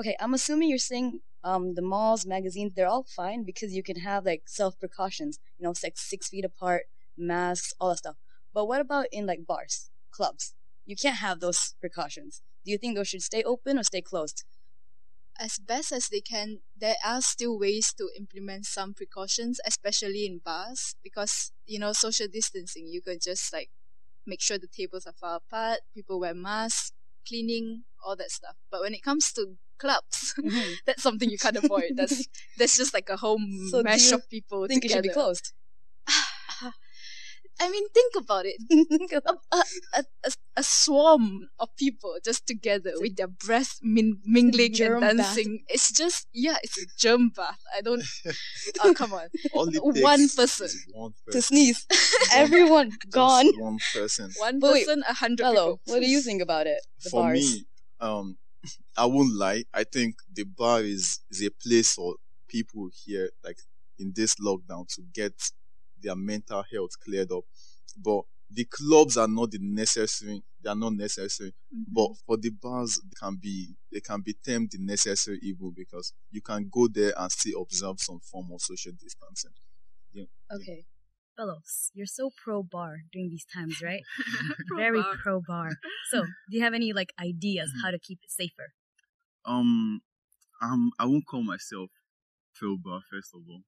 Okay, 0.00 0.16
I'm 0.18 0.32
assuming 0.32 0.70
you're 0.70 0.78
saying 0.78 1.20
um 1.44 1.74
the 1.74 1.82
malls, 1.82 2.24
magazines, 2.24 2.72
they're 2.74 2.86
all 2.94 3.04
fine 3.04 3.44
because 3.44 3.74
you 3.74 3.82
can 3.82 3.96
have 4.00 4.24
like 4.24 4.44
self 4.46 4.80
precautions. 4.80 5.38
You 5.58 5.64
know, 5.64 5.74
six 5.74 6.00
six 6.00 6.30
feet 6.30 6.46
apart, 6.46 6.84
masks, 7.18 7.74
all 7.78 7.90
that 7.90 7.98
stuff. 7.98 8.16
But 8.54 8.64
what 8.64 8.80
about 8.80 9.08
in 9.12 9.26
like 9.26 9.46
bars, 9.46 9.90
clubs? 10.10 10.54
You 10.86 10.96
can't 10.96 11.18
have 11.18 11.40
those 11.40 11.74
precautions. 11.80 12.40
Do 12.64 12.70
you 12.72 12.78
think 12.78 12.96
those 12.96 13.08
should 13.08 13.20
stay 13.22 13.42
open 13.42 13.78
or 13.78 13.82
stay 13.82 14.00
closed? 14.00 14.44
As 15.38 15.58
best 15.58 15.92
as 15.92 16.08
they 16.08 16.22
can, 16.22 16.60
there 16.74 16.96
are 17.04 17.20
still 17.20 17.58
ways 17.58 17.92
to 17.98 18.08
implement 18.16 18.64
some 18.64 18.94
precautions, 18.94 19.60
especially 19.66 20.24
in 20.24 20.40
bars, 20.42 20.94
because 21.02 21.52
you 21.66 21.78
know 21.78 21.92
social 21.92 22.26
distancing. 22.26 22.86
You 22.86 23.02
could 23.02 23.20
just 23.20 23.52
like 23.52 23.68
make 24.24 24.40
sure 24.40 24.56
the 24.58 24.66
tables 24.66 25.04
are 25.06 25.12
far 25.20 25.36
apart, 25.36 25.80
people 25.92 26.20
wear 26.20 26.32
masks, 26.34 26.92
cleaning, 27.28 27.84
all 28.02 28.16
that 28.16 28.30
stuff. 28.30 28.56
But 28.70 28.80
when 28.80 28.94
it 28.94 29.02
comes 29.02 29.30
to 29.34 29.58
clubs, 29.84 30.34
Mhm. 30.38 30.76
that's 30.86 31.02
something 31.02 31.28
you 31.34 31.38
can't 31.44 31.56
avoid. 31.64 31.96
That's 31.96 32.18
that's 32.58 32.76
just 32.76 32.92
like 32.94 33.08
a 33.10 33.16
whole 33.16 33.40
So 33.72 33.78
do 33.80 33.84
mash 33.88 34.10
you 34.10 34.16
of 34.16 34.28
people 34.28 34.66
think 34.68 34.84
it 34.84 34.88
together. 34.88 34.98
should 35.08 35.08
be 35.10 35.18
closed? 35.20 35.46
I 37.62 37.68
mean, 37.68 37.86
think 37.92 38.14
about 38.16 38.46
it. 38.46 38.56
A, 39.26 39.32
a, 39.56 39.62
a, 39.98 40.04
a, 40.24 40.30
a 40.56 40.62
swarm 40.62 41.48
of 41.58 41.68
people 41.76 42.16
just 42.24 42.46
together 42.46 42.92
with 42.96 43.16
their 43.16 43.28
breath 43.28 43.78
min- 43.82 44.20
mingling 44.24 44.72
germ 44.72 45.02
and 45.02 45.18
bath. 45.18 45.26
dancing. 45.36 45.64
It's 45.68 45.92
just, 45.92 46.26
yeah, 46.32 46.56
it's 46.62 46.78
a 46.80 46.86
germ 46.98 47.28
bath. 47.36 47.60
I 47.76 47.82
don't. 47.82 48.02
oh, 48.82 48.94
come 48.94 49.12
on. 49.12 49.28
All 49.52 49.68
it 49.68 49.82
One 50.02 50.26
person. 50.34 50.66
is 50.72 50.86
one 50.92 51.12
to 51.32 51.42
sneeze. 51.42 51.84
Everyone 52.32 52.90
Just 52.92 53.12
gone. 53.12 53.48
One 53.58 53.78
person. 53.92 54.30
One 54.38 54.58
But 54.58 54.72
person, 54.80 55.04
a 55.06 55.12
hundred 55.14 55.44
Hello. 55.44 55.76
people. 55.76 55.80
What 55.92 56.00
do 56.00 56.08
you 56.08 56.22
think 56.22 56.40
about 56.40 56.66
it? 56.66 56.80
The 57.04 57.10
For 57.10 57.20
bars. 57.28 57.38
me, 57.40 57.66
um, 58.00 58.38
I 58.96 59.06
won't 59.06 59.34
lie. 59.34 59.64
I 59.72 59.84
think 59.84 60.16
the 60.32 60.44
bar 60.44 60.82
is 60.82 61.20
is 61.30 61.42
a 61.44 61.50
place 61.50 61.94
for 61.94 62.16
people 62.48 62.90
here, 63.04 63.30
like 63.44 63.58
in 63.98 64.12
this 64.14 64.34
lockdown, 64.36 64.86
to 64.94 65.02
get 65.12 65.34
their 66.02 66.16
mental 66.16 66.62
health 66.72 66.98
cleared 67.02 67.32
up. 67.32 67.44
But 67.96 68.22
the 68.50 68.64
clubs 68.64 69.16
are 69.16 69.28
not 69.28 69.50
the 69.52 69.58
necessary. 69.60 70.42
They 70.62 70.70
are 70.70 70.76
not 70.76 70.94
necessary. 70.94 71.50
Mm-hmm. 71.74 71.92
But 71.94 72.10
for 72.26 72.36
the 72.36 72.50
bars, 72.50 73.00
they 73.02 73.14
can 73.18 73.36
be 73.36 73.76
they 73.92 74.00
can 74.00 74.20
be 74.20 74.34
termed 74.34 74.70
the 74.72 74.78
necessary 74.78 75.38
evil 75.42 75.70
because 75.70 76.12
you 76.30 76.42
can 76.42 76.68
go 76.70 76.88
there 76.88 77.12
and 77.16 77.30
still 77.30 77.62
observe 77.62 78.00
some 78.00 78.20
form 78.20 78.50
of 78.52 78.60
social 78.60 78.92
distancing. 78.92 79.52
Okay. 80.50 80.84
Bello, 81.40 81.62
you're 81.94 82.04
so 82.04 82.28
pro 82.44 82.62
bar 82.62 82.98
during 83.10 83.30
these 83.30 83.46
times, 83.46 83.80
right? 83.82 84.02
Pro 84.68 84.76
Very 84.76 85.00
bar. 85.00 85.16
pro 85.22 85.40
bar. 85.40 85.70
So, 86.10 86.24
do 86.50 86.58
you 86.58 86.62
have 86.62 86.74
any 86.74 86.92
like 86.92 87.14
ideas 87.18 87.72
how 87.82 87.90
to 87.90 87.98
keep 87.98 88.18
it 88.22 88.30
safer? 88.30 88.74
Um, 89.46 90.02
um, 90.60 90.90
I 90.98 91.06
won't 91.06 91.26
call 91.26 91.42
myself 91.42 91.88
pro 92.54 92.76
bar. 92.76 93.00
First 93.10 93.30
of 93.34 93.40
all, 93.48 93.62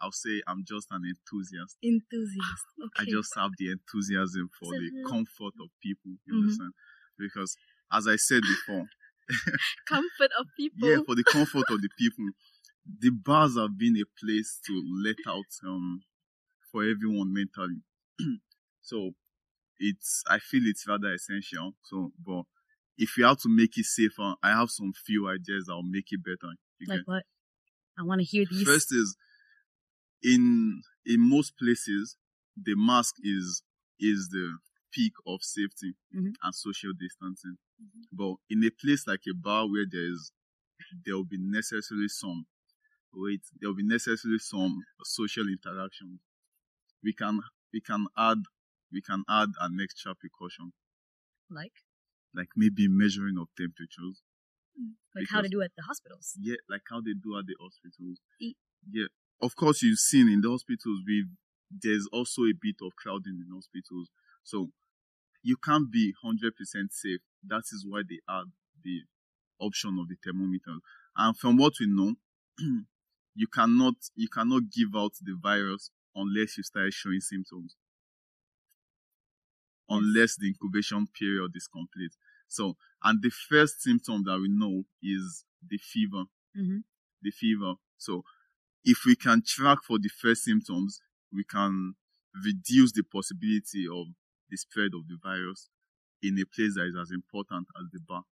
I'll 0.00 0.12
say 0.12 0.40
I'm 0.46 0.64
just 0.66 0.86
an 0.92 1.02
enthusiast. 1.04 1.76
Enthusiast. 1.84 2.64
I 2.98 3.04
just 3.04 3.34
have 3.36 3.50
the 3.58 3.70
enthusiasm 3.72 4.48
for 4.58 4.72
the 4.72 4.90
comfort 5.06 5.52
of 5.60 5.68
people. 5.82 6.12
You 6.24 6.36
Mhm. 6.36 6.40
understand? 6.40 6.72
Because 7.18 7.54
as 7.92 8.08
I 8.08 8.16
said 8.16 8.40
before, 8.40 8.86
Comfort 9.86 10.30
of 10.38 10.46
people. 10.56 10.88
yeah, 10.88 10.98
for 11.04 11.14
the 11.14 11.24
comfort 11.24 11.68
of 11.68 11.82
the 11.82 11.90
people, 11.98 12.30
the 12.98 13.10
bars 13.10 13.58
have 13.58 13.76
been 13.76 13.96
a 13.98 14.08
place 14.24 14.58
to 14.66 14.72
let 15.04 15.16
out 15.28 15.52
um 15.68 16.00
for 16.70 16.82
everyone 16.84 17.32
mentally. 17.32 17.82
so 18.82 19.12
it's 19.78 20.22
I 20.28 20.38
feel 20.38 20.62
it's 20.66 20.86
rather 20.86 21.12
essential. 21.12 21.74
So, 21.84 22.12
but 22.24 22.42
if 22.98 23.16
you 23.16 23.24
have 23.24 23.38
to 23.40 23.48
make 23.48 23.76
it 23.78 23.86
safer, 23.86 24.34
I 24.42 24.50
have 24.50 24.70
some 24.70 24.92
few 24.92 25.28
ideas 25.28 25.66
that 25.66 25.74
will 25.74 25.82
make 25.82 26.06
it 26.10 26.22
better. 26.22 26.52
You 26.78 26.86
Like 26.88 26.98
get- 27.00 27.06
what? 27.08 27.22
I 27.98 28.02
want 28.02 28.20
to 28.20 28.24
hear 28.26 28.44
these. 28.50 28.62
First 28.62 28.92
is 28.94 29.16
in 30.22 30.82
in 31.06 31.20
most 31.28 31.56
places 31.58 32.16
the 32.56 32.74
mask 32.76 33.14
is 33.22 33.62
is 33.98 34.28
the 34.30 34.58
peak 34.92 35.12
of 35.26 35.42
safety 35.42 35.94
Mhm. 36.14 36.34
and 36.42 36.54
social 36.54 36.92
distancing. 36.92 37.56
But 38.12 38.34
in 38.48 38.64
a 38.64 38.70
place 38.70 39.06
like 39.06 39.22
a 39.30 39.34
bar 39.34 39.68
where 39.70 39.86
there 39.88 40.12
is 40.12 40.32
there 41.04 41.14
will 41.16 41.24
be 41.24 41.38
necessarily 41.38 42.08
some 42.08 42.46
wait, 43.12 43.42
there 43.58 43.68
will 43.68 43.76
be 43.76 43.82
necessarily 43.82 44.38
some 44.38 44.82
social 45.04 45.48
interaction. 45.48 46.20
We 47.02 47.12
can 47.12 47.40
we 47.72 47.80
can 47.80 48.06
add 48.16 48.38
we 48.92 49.00
can 49.02 49.24
add 49.28 49.50
an 49.60 49.78
extra 49.82 50.14
precaution, 50.14 50.72
like, 51.48 51.72
like 52.34 52.48
maybe 52.56 52.88
measuring 52.88 53.38
of 53.38 53.48
temperatures. 53.56 54.22
Mm, 54.78 54.94
like 55.14 55.26
how 55.30 55.38
to 55.38 55.42
Because- 55.42 55.50
do 55.50 55.62
at 55.62 55.72
the 55.76 55.82
hospitals. 55.82 56.34
Yeah, 56.40 56.56
like 56.68 56.82
how 56.90 57.00
they 57.00 57.14
do 57.14 57.38
at 57.38 57.46
the 57.46 57.56
hospitals. 57.60 58.18
E- 58.40 58.56
Yeah, 58.90 59.06
of 59.40 59.54
course 59.56 59.82
you've 59.82 59.98
seen 59.98 60.28
in 60.28 60.40
the 60.40 60.50
hospitals 60.50 61.00
we 61.06 61.26
there's 61.70 62.06
also 62.12 62.42
a 62.42 62.52
bit 62.60 62.76
of 62.82 62.96
crowding 62.96 63.38
in 63.46 63.54
hospitals, 63.54 64.08
so 64.42 64.72
you 65.42 65.56
can't 65.56 65.90
be 65.90 66.12
hundred 66.22 66.56
percent 66.56 66.92
safe. 66.92 67.20
That 67.46 67.62
is 67.72 67.86
why 67.88 68.02
they 68.08 68.18
add 68.28 68.46
the 68.82 69.02
option 69.60 69.98
of 70.00 70.08
the 70.08 70.16
thermometer. 70.24 70.76
And 71.16 71.36
from 71.38 71.56
what 71.56 71.74
we 71.78 71.86
know, 71.86 72.16
you 73.34 73.46
cannot 73.46 73.94
you 74.16 74.28
cannot 74.28 74.62
give 74.70 74.94
out 74.96 75.12
the 75.22 75.36
virus 75.40 75.90
unless 76.14 76.56
you 76.56 76.62
start 76.64 76.92
showing 76.92 77.20
symptoms. 77.20 77.76
Unless 79.88 80.36
the 80.36 80.46
incubation 80.48 81.06
period 81.08 81.50
is 81.54 81.66
complete. 81.66 82.12
So, 82.48 82.76
and 83.02 83.20
the 83.22 83.30
first 83.30 83.82
symptom 83.82 84.22
that 84.24 84.38
we 84.40 84.48
know 84.48 84.84
is 85.02 85.44
the 85.66 85.78
fever. 85.78 86.24
Mhm. 86.56 86.84
The 87.22 87.30
fever. 87.30 87.74
So, 87.98 88.24
if 88.84 89.04
we 89.06 89.16
can 89.16 89.42
track 89.42 89.78
for 89.84 89.98
the 89.98 90.08
first 90.10 90.44
symptoms, 90.44 91.00
we 91.32 91.44
can 91.44 91.96
reduce 92.44 92.92
the 92.92 93.04
possibility 93.04 93.86
of 93.88 94.08
the 94.50 94.56
spread 94.58 94.94
of 94.94 95.08
the 95.08 95.18
virus 95.22 95.70
in 96.22 96.38
a 96.40 96.46
place 96.46 96.74
that 96.76 96.86
is 96.86 96.96
as 96.96 97.10
important 97.12 97.68
as 97.80 97.90
the 97.92 98.00
bar. 98.00 98.24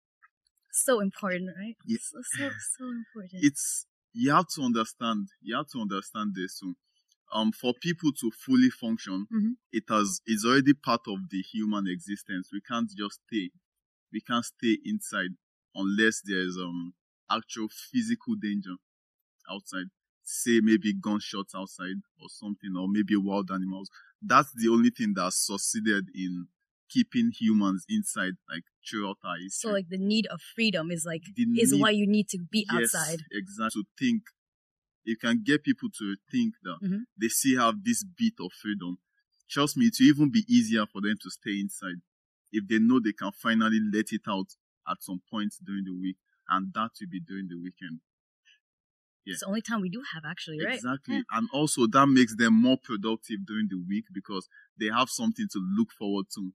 So 0.71 0.99
important, 0.99 1.49
right? 1.57 1.75
Yeah. 1.85 1.97
So, 2.01 2.21
so, 2.23 2.49
so 2.77 2.89
important. 3.03 3.43
It's 3.43 3.85
you 4.13 4.31
have 4.31 4.47
to 4.55 4.61
understand. 4.63 5.29
You 5.41 5.55
have 5.57 5.67
to 5.69 5.79
understand 5.81 6.35
this. 6.35 6.59
So, 6.59 6.75
um, 7.31 7.51
for 7.51 7.73
people 7.81 8.11
to 8.13 8.31
fully 8.31 8.69
function, 8.69 9.27
Mhm. 9.31 9.57
it 9.71 9.83
has 9.89 10.21
is 10.27 10.45
already 10.45 10.73
part 10.73 11.01
of 11.07 11.29
the 11.29 11.41
human 11.41 11.87
existence. 11.87 12.49
We 12.51 12.61
can't 12.61 12.89
just 12.95 13.19
stay. 13.27 13.51
We 14.11 14.21
can't 14.21 14.45
stay 14.45 14.77
inside 14.85 15.31
unless 15.75 16.21
there's 16.25 16.57
um 16.57 16.93
actual 17.29 17.69
physical 17.69 18.35
danger 18.35 18.75
outside. 19.49 19.87
Say 20.23 20.59
maybe 20.61 20.93
gunshots 20.93 21.55
outside 21.55 21.97
or 22.21 22.29
something, 22.29 22.75
or 22.77 22.87
maybe 22.87 23.15
wild 23.15 23.49
animals. 23.51 23.89
That's 24.21 24.51
the 24.53 24.69
only 24.69 24.91
thing 24.91 25.13
that 25.15 25.33
succeeded 25.33 26.09
in 26.13 26.47
keeping 26.89 27.31
humans 27.31 27.85
inside, 27.89 28.33
like 28.49 28.63
throughout 28.87 29.17
our 29.23 29.37
history. 29.37 29.69
so, 29.69 29.73
like, 29.73 29.89
the 29.89 29.97
need 29.97 30.27
of 30.27 30.41
freedom 30.41 30.91
is 30.91 31.05
like, 31.05 31.23
is 31.55 31.71
need- 31.71 31.81
why 31.81 31.91
you 31.91 32.07
need 32.07 32.27
to 32.29 32.39
be 32.51 32.65
Yes, 32.71 32.93
outside. 32.93 33.23
Exactly. 33.31 33.83
To 33.83 33.87
think, 33.97 34.23
you 35.03 35.17
can 35.17 35.41
get 35.43 35.63
people 35.63 35.89
to 35.97 36.15
think 36.31 36.55
that 36.63 36.79
Mhm. 36.81 37.05
they 37.17 37.29
still 37.29 37.59
have 37.59 37.83
this 37.83 38.03
bit 38.03 38.33
of 38.39 38.51
freedom. 38.53 38.97
Trust 39.49 39.77
me, 39.77 39.85
it 39.87 39.95
will 39.99 40.07
even 40.07 40.29
be 40.29 40.45
easier 40.47 40.85
for 40.85 41.01
them 41.01 41.17
to 41.21 41.29
stay 41.31 41.59
inside 41.59 42.01
if 42.51 42.67
they 42.67 42.79
know 42.79 42.99
they 42.99 43.13
can 43.13 43.31
finally 43.31 43.79
let 43.79 44.11
it 44.11 44.21
out 44.27 44.55
at 44.87 45.01
some 45.03 45.21
point 45.29 45.53
during 45.63 45.83
the 45.85 45.93
week, 45.93 46.17
and 46.49 46.73
that 46.73 46.91
will 46.99 47.07
be 47.09 47.19
during 47.19 47.47
the 47.47 47.55
weekend. 47.57 48.01
Yeah. 49.25 49.33
It's 49.33 49.41
the 49.41 49.47
only 49.47 49.61
time 49.61 49.81
we 49.81 49.89
do 49.89 50.01
have, 50.13 50.23
actually, 50.25 50.63
right? 50.63 50.75
Exactly. 50.75 51.17
Yeah. 51.17 51.23
And 51.31 51.49
also 51.51 51.87
that 51.87 52.07
makes 52.07 52.35
them 52.35 52.53
more 52.53 52.77
productive 52.77 53.45
during 53.45 53.67
the 53.67 53.77
week 53.77 54.05
because 54.13 54.47
they 54.77 54.87
have 54.87 55.09
something 55.09 55.47
to 55.51 55.59
look 55.59 55.91
forward 55.91 56.27
to 56.35 56.53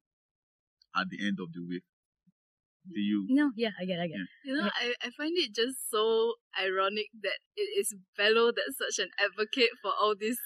at 0.97 1.09
the 1.11 1.25
end 1.25 1.39
of 1.41 1.53
the 1.53 1.61
week. 1.61 1.85
Do 2.93 3.01
you? 3.01 3.27
No, 3.31 3.51
yeah, 3.57 3.71
I 3.81 3.85
get, 3.87 3.99
I 4.01 4.07
get. 4.09 4.21
it. 4.21 4.29
You 4.45 4.57
know, 4.57 4.69
I, 4.81 4.95
I 5.03 5.11
find 5.17 5.33
it 5.39 5.55
just 5.55 5.91
so 5.91 6.35
ironic 6.61 7.07
that 7.23 7.39
it 7.57 7.69
is 7.81 7.95
Bello 8.17 8.53
that's 8.53 8.77
such 8.79 9.03
an 9.05 9.11
advocate 9.19 9.71
for 9.83 9.91
all 9.99 10.15
these 10.19 10.39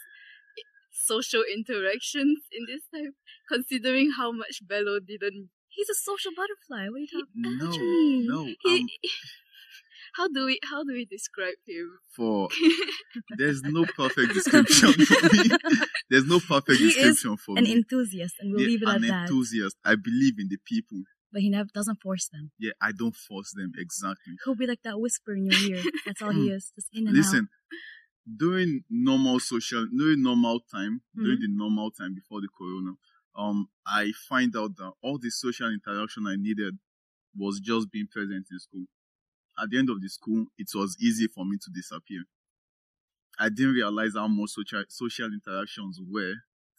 social 0.91 1.43
interactions 1.43 2.39
in 2.53 2.67
this 2.67 2.83
time, 2.95 3.13
considering 3.49 4.13
how 4.17 4.31
much 4.33 4.61
Bello 4.67 4.99
didn't. 5.01 5.51
He's 5.69 5.89
a 5.89 5.95
social 5.95 6.33
butterfly. 6.37 6.89
What 6.89 6.97
are 6.97 7.01
you 7.01 7.07
talking? 7.07 7.27
No, 7.35 7.67
Actually, 7.67 8.27
no. 8.27 8.45
He, 8.63 8.81
um, 8.81 8.89
how 10.15 10.29
do 10.29 10.47
we 10.47 10.59
how 10.65 10.83
do 10.85 10.93
we 10.93 11.05
describe 11.05 11.55
him? 11.67 11.99
for 12.17 12.49
there's 13.39 13.63
no 13.63 13.85
perfect 13.97 14.33
description 14.35 14.93
for 14.93 15.29
me. 15.33 15.51
There's 16.11 16.25
no 16.25 16.41
perfect 16.41 16.79
He 16.79 16.87
is 16.89 16.95
description 16.95 17.37
for 17.37 17.59
An 17.59 17.65
me. 17.65 17.73
enthusiast, 17.73 18.37
and 18.41 18.53
we'll 18.53 18.63
Yeah, 18.63 18.69
leave 18.69 18.83
it 18.83 18.89
at 18.89 19.01
that. 19.01 19.09
an 19.09 19.21
enthusiast. 19.23 19.77
I 19.85 19.95
believe 19.95 20.35
in 20.39 20.49
the 20.49 20.59
people. 20.65 21.03
But 21.33 21.43
he 21.43 21.51
never 21.51 21.69
doesn't 21.73 22.01
force 22.01 22.29
them. 22.29 22.51
Yeah, 22.59 22.73
I 22.81 22.93
don't 22.93 23.15
force 23.15 23.53
them 23.53 23.73
exactly. 23.77 24.35
He'll 24.45 24.55
be 24.55 24.67
like 24.67 24.83
that 24.83 24.99
whisper 25.01 25.35
in 25.35 25.45
your 25.45 25.57
ear. 25.57 25.83
That's 26.07 26.23
all 26.23 26.31
he 26.31 26.49
is, 26.51 26.73
just 26.75 26.89
in 26.93 27.07
and 27.07 27.17
out. 27.17 27.21
Listen, 27.21 27.49
during 28.37 28.85
normal 28.91 29.41
social, 29.41 29.87
during 29.87 30.23
normal 30.23 30.61
time, 30.61 31.03
during 31.17 31.39
Mhm. 31.39 31.43
the 31.43 31.49
normal 31.49 31.91
time 31.91 32.15
before 32.15 32.41
the 32.41 32.49
corona, 32.49 32.95
um, 33.37 33.69
I 33.87 34.13
find 34.13 34.55
out 34.57 34.77
that 34.77 34.93
all 35.03 35.19
the 35.19 35.31
social 35.31 35.71
interaction 35.73 36.27
I 36.27 36.37
needed 36.37 36.79
was 37.37 37.61
just 37.61 37.91
being 37.91 38.09
present 38.09 38.47
in 38.51 38.59
school. 38.61 38.87
At 39.59 39.71
the 39.71 39.79
end 39.79 39.91
of 39.91 40.01
the 40.03 40.09
school, 40.09 40.47
it 40.59 40.69
was 40.75 40.97
easy 41.01 41.29
for 41.29 41.45
me 41.47 41.59
to 41.59 41.71
disappear. 41.71 42.25
I 43.39 43.49
didn't 43.49 43.75
realize 43.75 44.15
how 44.15 44.29
much 44.29 44.51
social 44.51 44.85
social 44.89 45.33
interactions 45.33 46.01
were 46.01 46.35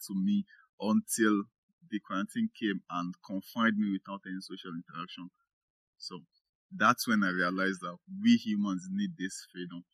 to 0.06 0.14
me 0.14 0.44
until 0.80 1.44
the 1.90 2.00
quarantine 2.00 2.50
came 2.58 2.82
and 2.90 3.14
confined 3.24 3.76
me 3.78 3.92
without 3.92 4.22
any 4.26 4.40
social 4.40 4.72
interaction. 4.72 5.30
So 5.98 6.20
that's 6.74 7.06
when 7.08 7.24
I 7.24 7.30
realized 7.30 7.80
that 7.82 7.96
we 8.22 8.36
humans 8.36 8.88
need 8.90 9.16
this 9.18 9.46
freedom. 9.52 9.84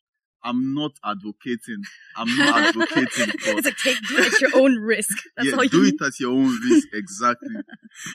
I'm 0.43 0.73
not 0.73 0.91
advocating. 1.03 1.87
I'm 2.15 2.35
not 2.37 2.63
advocating 2.63 3.33
for 3.43 3.57
it's 3.57 3.65
like 3.65 3.77
take 3.77 3.97
do 4.07 4.17
it 4.17 4.27
at 4.27 4.41
your 4.41 4.51
own 4.55 4.75
risk. 4.77 5.17
That's 5.35 5.49
yeah, 5.49 5.57
all 5.57 5.63
you 5.63 5.69
do 5.69 5.83
it 5.85 6.01
at 6.01 6.19
your 6.19 6.31
own 6.33 6.59
risk. 6.69 6.87
Exactly. 6.93 7.57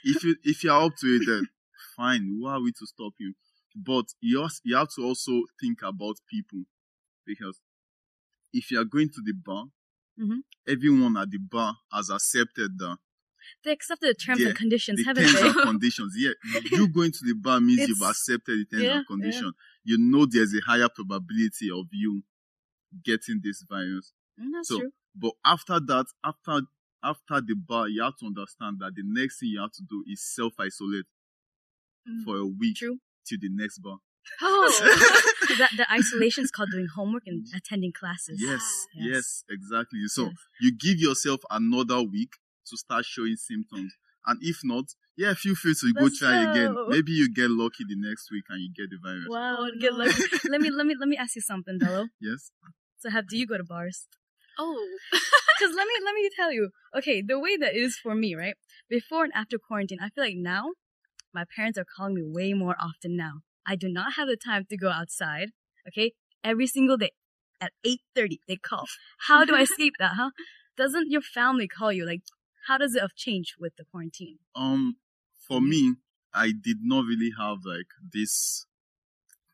if 0.05 0.25
you 0.25 0.37
if 0.45 0.65
you're 0.65 0.81
up 0.81 0.93
to 1.01 1.07
it, 1.17 1.25
then 1.27 1.49
fine. 1.97 2.23
Who 2.25 2.47
are 2.47 2.61
we 2.61 2.73
to 2.73 2.87
stop 2.87 3.15
you? 3.19 3.35
But 3.75 4.07
you 4.21 4.43
also, 4.43 4.61
you 4.65 4.77
have 4.77 4.91
to 4.97 5.03
also 5.03 5.43
think 5.61 5.83
about 5.83 6.17
people 6.31 6.65
because 7.27 7.61
if 8.53 8.71
you 8.71 8.81
are 8.81 8.85
going 8.85 9.09
to 9.11 9.23
the 9.25 9.33
bar, 9.35 9.67
Mhm. 10.19 10.43
everyone 10.67 11.17
at 11.17 11.31
the 11.31 11.39
bar 11.39 11.77
has 11.93 12.11
accepted 12.11 12.79
the, 12.79 12.97
They 13.65 13.73
accepted 13.73 14.09
the 14.11 14.15
terms 14.15 14.41
Yeah, 14.41 14.49
and 14.49 14.57
conditions, 14.57 14.99
the 14.99 15.05
haven't 15.05 15.25
terms 15.25 15.41
they? 15.41 15.49
and 15.49 15.57
conditions. 15.71 16.15
Yeah, 16.17 16.31
you 16.71 16.89
going 16.89 17.13
to 17.13 17.19
the 17.25 17.35
bar 17.35 17.61
means 17.61 17.89
you've 17.89 18.03
accepted 18.03 18.59
the 18.61 18.65
terms 18.67 18.83
yeah, 18.85 18.97
and 18.99 19.07
conditions. 19.07 19.55
You 19.85 19.99
know 19.99 20.27
there's 20.27 20.55
a 20.55 20.61
higher 20.61 20.89
probability 20.89 21.71
of 21.71 21.87
you 21.93 22.23
getting 23.05 23.41
this 23.43 23.65
virus. 23.69 24.13
Mm, 24.41 24.51
that's 24.55 24.69
So, 24.69 24.79
true. 24.81 24.91
But 25.15 25.33
after 25.45 25.79
that, 25.81 26.07
after 26.25 26.63
after 27.05 27.41
the 27.41 27.55
bar, 27.57 27.89
you 27.89 28.03
have 28.03 28.17
to 28.19 28.27
understand 28.27 28.77
that 28.81 28.93
the 28.95 29.03
next 29.05 29.41
thing 29.41 29.51
you 29.51 29.61
have 29.61 29.73
to 29.73 29.83
do 29.89 30.05
is 30.07 30.23
self 30.35 30.55
isolate 30.59 31.07
Mm. 32.09 32.25
for 32.25 32.37
a 32.39 32.47
week 32.47 32.77
True. 32.77 32.99
till 33.25 33.39
the 33.41 33.49
next 33.51 33.79
bar. 33.79 33.99
Oh, 34.41 34.71
that 35.59 35.71
the 35.77 35.87
isolation 35.93 36.43
is 36.45 36.51
called 36.51 36.71
doing 36.73 36.89
homework 36.97 37.23
and 37.27 37.47
attending 37.55 37.93
classes. 37.93 38.41
Yes, 38.43 38.87
Yes. 38.95 39.07
yes, 39.15 39.45
exactly. 39.49 40.01
So 40.09 40.25
Yes. 40.27 40.35
you 40.61 40.73
give 40.77 40.99
yourself 40.99 41.41
another 41.51 42.03
week 42.03 42.33
to 42.67 42.77
start 42.77 43.05
showing 43.05 43.37
symptoms. 43.37 43.93
And 44.27 44.39
if 44.43 44.59
not, 44.63 44.85
yeah, 45.17 45.35
feel 45.35 45.55
free 45.55 45.75
to 45.75 45.93
go 45.93 46.05
Let's 46.05 46.19
try 46.19 46.35
again. 46.51 46.77
Maybe 46.89 47.13
you 47.13 47.33
get 47.33 47.51
lucky 47.51 47.85
the 47.89 47.97
next 47.97 48.31
week 48.31 48.45
and 48.49 48.61
you 48.61 48.71
get 48.75 48.91
the 48.91 48.99
virus. 49.03 49.27
Wow. 49.29 49.57
Oh, 49.61 49.71
Good 49.81 49.93
no. 49.93 50.05
luck. 50.05 50.15
let 50.49 50.61
me 50.61 50.71
let 50.71 50.87
me 50.87 50.95
let 50.99 51.09
me 51.09 51.17
ask 51.17 51.35
you 51.35 51.43
something, 51.43 51.79
Bello. 51.79 52.07
Yes. 52.21 52.51
So 52.99 53.11
have 53.11 53.27
do 53.29 53.37
you 53.37 53.47
go 53.47 53.57
to 53.59 53.65
bars? 53.65 54.07
oh, 54.59 54.89
Because 55.59 55.75
let 55.77 55.87
me 55.87 55.95
let 56.05 56.15
me 56.15 56.29
tell 56.35 56.53
you. 56.53 56.71
Okay, 56.97 57.23
the 57.23 57.39
way 57.39 57.57
that 57.57 57.75
is 57.75 57.97
for 57.97 58.15
me, 58.15 58.35
right? 58.35 58.55
Before 58.89 59.25
and 59.25 59.33
after 59.35 59.59
quarantine, 59.59 59.99
I 60.01 60.09
feel 60.11 60.25
like 60.25 60.37
now 60.37 60.71
my 61.35 61.45
parents 61.57 61.79
are 61.79 61.85
calling 61.97 62.15
me 62.15 62.23
way 62.25 62.53
more 62.53 62.77
often 62.81 63.17
now. 63.17 63.41
I 63.67 63.77
do 63.77 63.89
not 63.89 64.15
have 64.15 64.29
the 64.29 64.37
time 64.37 64.67
to 64.71 64.77
go 64.77 64.91
outside. 64.91 65.49
Okay, 65.89 66.13
every 66.45 66.67
single 66.67 66.97
day 66.97 67.11
at 67.61 67.73
eight 67.85 68.01
thirty 68.15 68.41
they 68.47 68.57
call. 68.57 68.87
How 69.29 69.45
do 69.45 69.55
I 69.55 69.63
escape 69.69 69.95
that? 69.99 70.13
Huh? 70.17 70.31
Doesn't 70.77 71.11
your 71.11 71.23
family 71.23 71.69
call 71.69 71.93
you? 71.93 72.07
Like, 72.07 72.23
how 72.67 72.79
does 72.79 72.95
it 72.95 73.01
have 73.03 73.15
changed 73.15 73.55
with 73.59 73.75
the 73.77 73.85
quarantine? 73.85 74.39
Um, 74.55 74.97
for 75.47 75.61
me, 75.61 75.97
I 76.35 76.53
did 76.53 76.79
not 76.83 77.05
really 77.05 77.33
have 77.39 77.59
like 77.65 77.89
this 78.13 78.67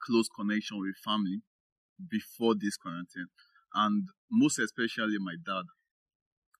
close 0.03 0.29
connection 0.29 0.79
with 0.81 0.97
family 1.05 1.43
before 2.11 2.55
this 2.55 2.77
quarantine, 2.77 3.29
and 3.75 4.09
most 4.31 4.59
especially 4.59 5.19
my 5.19 5.37
dad. 5.45 5.65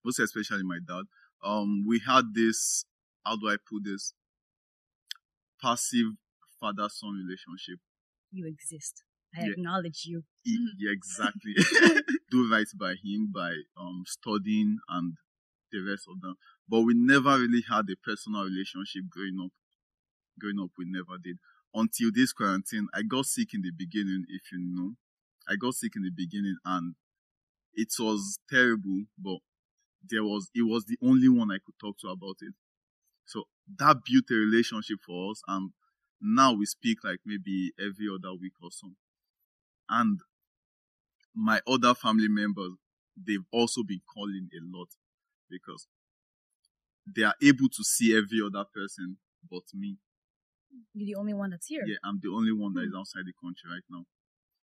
Most 0.05 0.19
especially 0.19 0.65
my 0.65 0.79
dad. 0.85 1.05
Um, 1.43 1.85
we 1.87 2.01
had 2.01 2.35
this. 2.35 2.85
How 3.25 3.37
do 3.37 3.49
I 3.49 3.57
put 3.59 3.85
this? 3.85 4.13
Passive 5.61 6.15
father-son 6.61 7.13
relationship. 7.15 7.79
You 8.31 8.47
exist. 8.47 9.03
I 9.35 9.45
Yeah. 9.45 9.53
acknowledge 9.53 10.05
you. 10.07 10.25
Yeah, 10.45 10.91
exactly. 10.91 11.55
Do 12.31 12.51
right 12.51 12.67
by 12.77 12.95
him 12.97 13.31
by 13.33 13.55
um 13.77 14.05
studying 14.07 14.79
and 14.89 15.17
the 15.73 15.81
rest 15.81 16.07
of 16.09 16.21
them. 16.21 16.35
But 16.69 16.83
we 16.83 16.95
never 16.95 17.39
really 17.39 17.63
had 17.69 17.87
a 17.91 17.97
personal 17.97 18.45
relationship 18.45 19.05
growing 19.11 19.39
up. 19.43 19.53
Growing 20.39 20.61
up, 20.61 20.71
we 20.79 20.85
never 20.87 21.19
did. 21.23 21.39
Until 21.75 22.11
this 22.15 22.33
quarantine, 22.33 22.89
I 22.95 23.03
got 23.03 23.27
sick 23.27 23.55
in 23.55 23.63
the 23.63 23.73
beginning, 23.77 24.25
if 24.29 24.53
you 24.53 24.59
know. 24.61 24.95
I 25.49 25.57
got 25.57 25.75
sick 25.75 25.93
in 25.97 26.03
the 26.03 26.11
beginning 26.15 26.57
and 26.65 26.95
it 27.75 27.89
was 27.99 28.39
terrible, 28.51 29.05
but 29.19 29.39
there 30.09 30.25
was, 30.25 30.51
it 30.55 30.63
was 30.63 30.85
the 30.87 30.97
only 31.03 31.29
one 31.29 31.51
I 31.51 31.59
could 31.65 31.79
talk 31.81 31.99
to 32.01 32.09
about 32.09 32.37
it. 32.41 32.55
So 33.27 33.45
that 33.79 33.99
built 34.05 34.25
a 34.31 34.35
relationship 34.35 34.99
for 35.07 35.31
us 35.31 35.43
and 35.49 35.71
now 36.21 36.53
we 36.53 36.67
speak 36.67 36.99
like 37.05 37.21
maybe 37.25 37.73
every 37.79 38.09
other 38.13 38.35
week 38.35 38.55
or 38.63 38.71
so. 38.71 38.89
And 39.89 40.21
my 41.35 41.61
other 41.67 41.95
family 41.95 42.29
members, 42.29 42.73
they've 43.17 43.45
also 43.53 43.83
been 43.83 44.01
calling 44.13 44.49
a 44.53 44.77
lot 44.77 44.89
because 45.51 45.87
they 47.07 47.23
are 47.23 47.35
able 47.43 47.69
to 47.69 47.83
see 47.85 48.17
every 48.17 48.41
other 48.45 48.65
person 48.73 49.17
but 49.51 49.63
me. 49.75 49.97
You're 50.95 51.07
the 51.07 51.21
only 51.21 51.33
one 51.35 51.51
that's 51.51 51.67
here. 51.67 51.85
Yeah, 51.87 51.97
I'm 52.05 52.21
the 52.23 52.31
only 52.31 52.53
one 52.53 52.75
that 52.75 52.83
is 52.85 52.95
outside 52.97 53.25
the 53.25 53.33
country 53.41 53.71
right 53.71 53.85
now. 53.91 54.05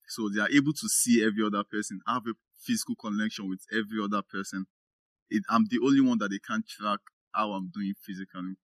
So 0.08 0.28
they 0.28 0.40
are 0.40 0.50
able 0.50 0.72
to 0.72 0.88
see 0.88 1.24
every 1.24 1.44
other 1.44 1.64
person, 1.64 2.00
have 2.06 2.22
a 2.26 2.34
physical 2.60 2.94
connection 2.96 3.48
with 3.48 3.60
every 3.72 4.02
other 4.02 4.22
person. 4.22 4.66
It, 5.30 5.44
I'm 5.48 5.64
the 5.70 5.78
only 5.82 6.00
one 6.00 6.18
that 6.18 6.30
they 6.30 6.38
can 6.38 6.62
track 6.68 7.00
how 7.32 7.52
I'm 7.52 7.70
doing 7.72 7.94
physically. 8.04 8.56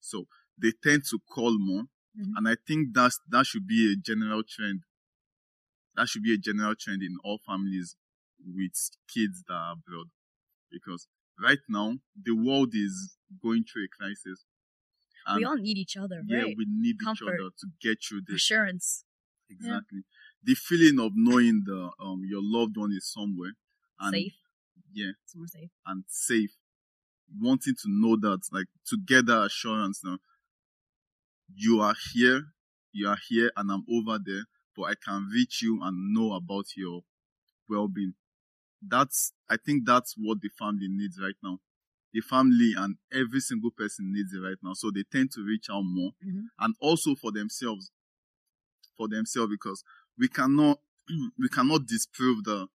So 0.00 0.26
they 0.60 0.72
tend 0.82 1.04
to 1.10 1.18
call 1.32 1.56
more. 1.58 1.84
Mhm. 2.18 2.32
And 2.36 2.48
I 2.48 2.56
think 2.66 2.94
that's, 2.94 3.18
that 3.30 3.46
should 3.46 3.66
be 3.66 3.92
a 3.92 3.96
general 3.96 4.42
trend. 4.48 4.82
That 5.96 6.08
should 6.08 6.22
be 6.22 6.34
a 6.34 6.38
general 6.38 6.74
trend 6.74 7.02
in 7.02 7.16
all 7.24 7.38
families 7.38 7.96
with 8.44 8.72
kids 9.12 9.42
that 9.48 9.54
are 9.54 9.72
abroad. 9.72 10.08
Because 10.70 11.06
right 11.42 11.58
now, 11.68 11.94
the 12.22 12.32
world 12.32 12.70
is 12.74 13.16
going 13.42 13.64
through 13.64 13.84
a 13.84 13.88
crisis. 13.88 14.44
And 15.26 15.38
we 15.38 15.44
all 15.44 15.56
need 15.56 15.78
each 15.78 15.96
other, 15.96 16.22
yeah, 16.26 16.42
right? 16.42 16.54
we 16.56 16.66
need 16.68 16.96
Comfort. 17.02 17.24
each 17.24 17.40
other 17.40 17.50
to 17.60 17.66
get 17.80 17.98
through 18.06 18.22
this. 18.26 18.36
Assurance. 18.36 19.04
Exactly. 19.50 20.02
The 20.42 20.54
feeling 20.54 20.98
of 21.00 21.12
knowing 21.14 21.62
the 21.64 21.90
um 22.00 22.22
your 22.28 22.40
loved 22.42 22.76
one 22.76 22.92
is 22.92 23.10
somewhere 23.10 23.52
and 24.00 24.12
safe. 24.12 24.34
yeah, 24.92 25.12
more 25.34 25.46
safe. 25.46 25.70
and 25.86 26.04
safe. 26.08 26.50
Wanting 27.40 27.74
to 27.82 27.88
know 27.88 28.16
that, 28.20 28.40
like 28.52 28.66
to 28.88 28.98
get 29.06 29.26
that 29.26 29.44
assurance 29.44 30.00
now. 30.04 30.18
You 31.54 31.80
are 31.80 31.94
here, 32.12 32.42
you 32.92 33.08
are 33.08 33.18
here, 33.28 33.50
and 33.56 33.70
I'm 33.70 33.84
over 33.90 34.18
there, 34.22 34.44
but 34.76 34.84
I 34.84 34.94
can 35.02 35.28
reach 35.32 35.62
you 35.62 35.80
and 35.82 36.12
know 36.12 36.34
about 36.34 36.66
your 36.76 37.02
well-being. 37.68 38.14
That's, 38.86 39.32
I 39.48 39.56
think 39.56 39.84
that's 39.86 40.14
what 40.18 40.40
the 40.40 40.48
family 40.50 40.88
needs 40.88 41.18
right 41.20 41.36
now. 41.42 41.60
The 42.12 42.20
family 42.20 42.74
and 42.76 42.96
every 43.12 43.40
single 43.40 43.70
person 43.70 44.12
needs 44.12 44.32
it 44.32 44.38
right 44.40 44.58
now. 44.62 44.74
So 44.74 44.90
they 44.90 45.04
tend 45.10 45.32
to 45.32 45.44
reach 45.44 45.66
out 45.70 45.82
more 45.84 46.12
Mhm. 46.24 46.46
and 46.60 46.74
also 46.80 47.14
for 47.14 47.32
themselves, 47.32 47.90
for 48.96 49.08
themselves, 49.08 49.50
because 49.50 49.82
we 50.18 50.28
cannot, 50.28 50.80
we 51.38 51.48
cannot 51.48 51.86
disprove 51.86 52.44
that 52.44 52.68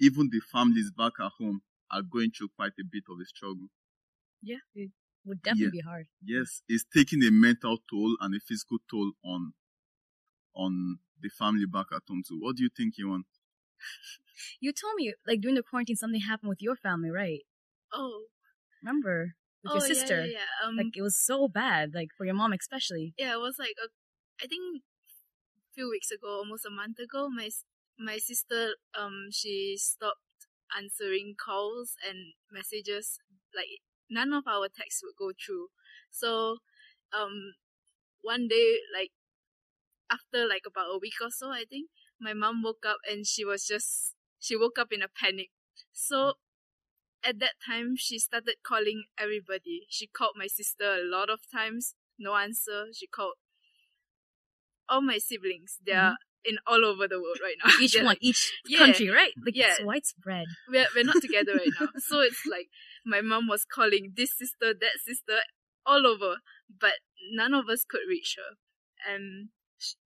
even 0.00 0.28
the 0.30 0.40
families 0.52 0.90
back 0.90 1.12
at 1.20 1.32
home 1.38 1.62
are 1.90 2.02
going 2.02 2.30
through 2.30 2.48
quite 2.56 2.72
a 2.80 2.84
bit 2.90 3.04
of 3.10 3.18
a 3.20 3.24
struggle. 3.24 3.68
Yeah, 4.42 4.58
it 4.74 4.90
would 5.24 5.42
definitely 5.42 5.70
be 5.70 5.80
hard. 5.80 6.06
Yes, 6.24 6.62
it's 6.68 6.84
taking 6.94 7.22
a 7.24 7.30
mental 7.30 7.78
toll 7.90 8.16
and 8.20 8.34
a 8.34 8.40
physical 8.40 8.78
toll 8.90 9.12
on, 9.24 9.52
on 10.54 10.98
the 11.20 11.28
family 11.28 11.66
back 11.66 11.86
at 11.94 12.02
home 12.08 12.22
too. 12.26 12.38
What 12.40 12.56
do 12.56 12.62
you 12.62 12.70
think, 12.76 12.94
Iwan? 12.98 13.24
You 14.60 14.72
told 14.72 14.94
me, 14.96 15.14
like, 15.26 15.40
during 15.40 15.56
the 15.56 15.62
quarantine, 15.62 15.96
something 15.96 16.20
happened 16.22 16.48
with 16.48 16.62
your 16.62 16.76
family, 16.76 17.10
right? 17.10 17.40
oh, 17.92 18.24
Remember? 18.82 19.34
With 19.62 19.72
oh, 19.72 19.74
your 19.74 19.86
sister. 19.94 20.20
Yeah, 20.20 20.26
yeah, 20.26 20.38
yeah. 20.62 20.66
Um, 20.68 20.76
Like, 20.76 20.96
it 20.96 21.02
was 21.02 21.16
so 21.16 21.48
bad, 21.48 21.94
like, 21.94 22.08
for 22.16 22.24
your 22.26 22.34
mom 22.34 22.52
especially. 22.52 23.14
yeah, 23.18 23.32
it 23.34 23.40
was 23.40 23.56
like 23.58 23.74
a, 23.82 23.88
I 24.42 24.46
think 24.46 24.82
a 24.82 25.74
few 25.74 25.90
weeks 25.90 26.10
ago, 26.10 26.38
almost 26.38 26.66
a 26.66 26.70
month 26.70 26.98
ago, 26.98 27.28
my 27.28 27.50
my 27.98 28.18
sister 28.18 28.74
um 28.98 29.28
she 29.30 29.76
stopped 29.78 30.20
answering 30.76 31.34
calls 31.38 31.96
and 32.08 32.34
messages. 32.50 33.18
Like 33.54 33.80
none 34.10 34.32
of 34.32 34.44
our 34.46 34.68
texts 34.68 35.02
would 35.04 35.16
go 35.18 35.32
through. 35.34 35.68
So 36.10 36.58
um 37.12 37.54
one 38.22 38.48
day 38.48 38.78
like 38.94 39.12
after 40.10 40.46
like 40.46 40.62
about 40.66 40.94
a 40.94 40.98
week 40.98 41.18
or 41.22 41.30
so, 41.30 41.50
I 41.50 41.64
think 41.68 41.90
my 42.22 42.32
mom 42.32 42.62
woke 42.62 42.84
up 42.86 42.98
and 43.10 43.26
she 43.26 43.44
was 43.44 43.66
just 43.66 44.14
she 44.38 44.56
woke 44.56 44.78
up 44.78 44.92
in 44.92 45.02
a 45.02 45.08
panic. 45.08 45.50
So 45.92 46.34
at 47.24 47.38
that 47.40 47.54
time 47.66 47.94
she 47.96 48.18
started 48.18 48.56
calling 48.64 49.04
everybody. 49.18 49.86
She 49.88 50.06
called 50.06 50.32
my 50.36 50.46
sister 50.46 50.84
a 50.84 51.04
lot 51.04 51.28
of 51.28 51.40
times, 51.52 51.94
no 52.18 52.34
answer. 52.36 52.86
She 52.94 53.06
called 53.06 53.34
all 54.88 55.00
my 55.02 55.18
siblings. 55.18 55.78
They 55.84 55.92
are 55.92 56.12
mm-hmm. 56.12 56.50
in 56.52 56.58
all 56.66 56.84
over 56.84 57.08
the 57.08 57.20
world 57.20 57.38
right 57.42 57.56
now. 57.64 57.72
Each 57.80 57.96
one, 57.96 58.06
like- 58.06 58.18
each 58.20 58.52
Yeah, 58.66 58.78
country, 58.78 59.08
right? 59.08 59.32
Like, 59.44 59.56
yeah. 59.56 59.72
it's 59.72 59.84
widespread. 59.84 60.46
we're 60.68 60.86
we're 60.94 61.04
not 61.04 61.20
together 61.20 61.52
right 61.54 61.70
now. 61.80 61.88
So 61.98 62.20
it's 62.20 62.44
like 62.48 62.68
my 63.04 63.20
mom 63.20 63.48
was 63.48 63.64
calling 63.64 64.12
this 64.16 64.36
sister, 64.36 64.74
that 64.74 64.96
sister, 65.04 65.40
all 65.84 66.06
over, 66.06 66.36
but 66.80 66.94
none 67.32 67.54
of 67.54 67.68
us 67.68 67.84
could 67.88 68.02
reach 68.08 68.36
her. 68.38 68.56
And 69.12 69.48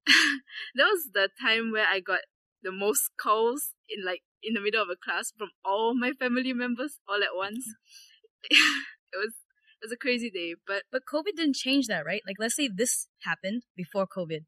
that 0.07 0.89
was 0.93 1.11
the 1.12 1.29
time 1.41 1.73
where 1.73 1.87
I 1.87 2.01
got 2.01 2.21
the 2.62 2.73
most 2.73 3.11
calls 3.21 3.75
in 3.89 4.05
like 4.05 4.23
in 4.43 4.55
the 4.55 4.61
middle 4.61 4.83
of 4.83 4.89
a 4.89 4.97
class 4.97 5.33
from 5.37 5.51
all 5.65 5.95
my 5.95 6.12
family 6.12 6.53
members 6.53 6.99
all 7.09 7.23
at 7.23 7.35
once. 7.35 7.67
it 8.51 9.17
was 9.17 9.35
it 9.83 9.85
was 9.87 9.93
a 9.93 9.97
crazy 9.97 10.31
day. 10.31 10.55
But 10.67 10.85
But 10.91 11.03
COVID 11.12 11.37
didn't 11.37 11.57
change 11.57 11.87
that, 11.89 12.05
right? 12.07 12.23
Like, 12.27 12.37
let's 12.39 12.57
say 12.57 12.69
this 12.69 13.09
happened 13.25 13.62
before 13.77 14.07
COVID. 14.07 14.45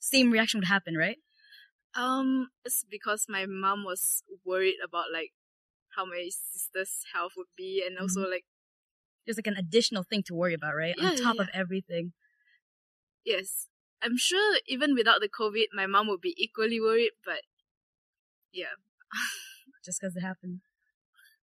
Same 0.00 0.30
reaction 0.30 0.60
would 0.60 0.68
happen, 0.68 0.96
right? 0.96 1.18
um, 1.94 2.48
it's 2.64 2.84
because 2.88 3.26
my 3.28 3.46
mom 3.46 3.84
was 3.84 4.22
worried 4.44 4.76
about 4.84 5.06
like 5.12 5.32
how 5.96 6.04
my 6.04 6.28
sister's 6.30 7.02
health 7.12 7.32
would 7.36 7.50
be, 7.56 7.82
and 7.86 7.98
also 7.98 8.20
like 8.28 8.44
There's 9.26 9.38
like 9.38 9.46
an 9.48 9.56
additional 9.56 10.02
thing 10.04 10.22
to 10.26 10.34
worry 10.34 10.54
about, 10.54 10.74
right? 10.76 10.94
Yeah, 10.96 11.10
On 11.10 11.16
top 11.16 11.36
yeah. 11.36 11.42
of 11.42 11.48
everything. 11.52 12.12
yes, 13.24 13.68
I'm 14.02 14.16
sure 14.16 14.58
even 14.66 14.94
without 14.94 15.20
the 15.20 15.28
COVID, 15.28 15.66
my 15.74 15.86
mom 15.86 16.08
would 16.08 16.20
be 16.20 16.34
equally 16.38 16.80
worried. 16.80 17.10
But 17.24 17.40
yeah, 18.52 18.74
Just 19.84 20.00
because 20.00 20.16
it 20.16 20.20
happened. 20.22 20.60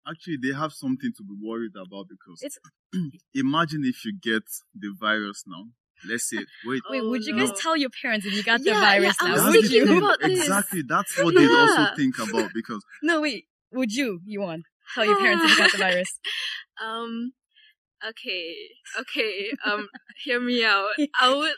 Actually, 0.06 0.38
they 0.42 0.54
have 0.56 0.72
something 0.72 1.12
to 1.16 1.22
be 1.22 1.34
worried 1.42 1.72
about 1.76 2.06
because 2.08 2.42
It's- 2.42 2.58
imagine 3.34 3.82
if 3.84 4.04
you 4.04 4.12
get 4.20 4.44
the 4.74 4.94
virus 4.98 5.44
now. 5.46 5.64
Let's 6.08 6.28
say, 6.30 6.38
wait, 6.64 6.80
Wait, 6.88 7.02
Oh, 7.02 7.08
would 7.10 7.24
you 7.24 7.34
no. 7.34 7.44
guys 7.44 7.60
tell 7.60 7.76
your 7.76 7.90
parents 8.00 8.24
if 8.24 8.32
you 8.32 8.44
got 8.44 8.62
the 8.62 8.70
virus 8.72 9.16
yeah, 9.20 9.26
I 9.26 9.34
now? 9.34 9.46
was 9.46 9.56
Would 9.56 9.70
you? 9.70 9.84
thing. 9.86 9.98
about 9.98 10.20
this. 10.20 10.38
exactly. 10.42 10.82
That's 10.88 11.18
what 11.22 11.34
they 11.34 11.46
also 11.60 11.86
think 11.96 12.18
about 12.20 12.50
because 12.54 12.82
No, 13.02 13.20
wait. 13.20 13.46
Would 13.72 13.92
you, 13.92 14.20
you 14.24 14.40
want 14.40 14.62
tell 14.94 15.04
your 15.04 15.18
parents 15.18 15.44
if 15.44 15.50
you 15.50 15.56
got 15.58 15.72
the 15.72 15.78
virus? 15.86 16.08
um, 16.82 17.32
okay, 18.08 18.54
okay. 19.00 19.50
Um, 19.66 19.88
hear 20.24 20.40
me 20.40 20.64
out. 20.64 20.86
I 21.20 21.34
would. 21.34 21.52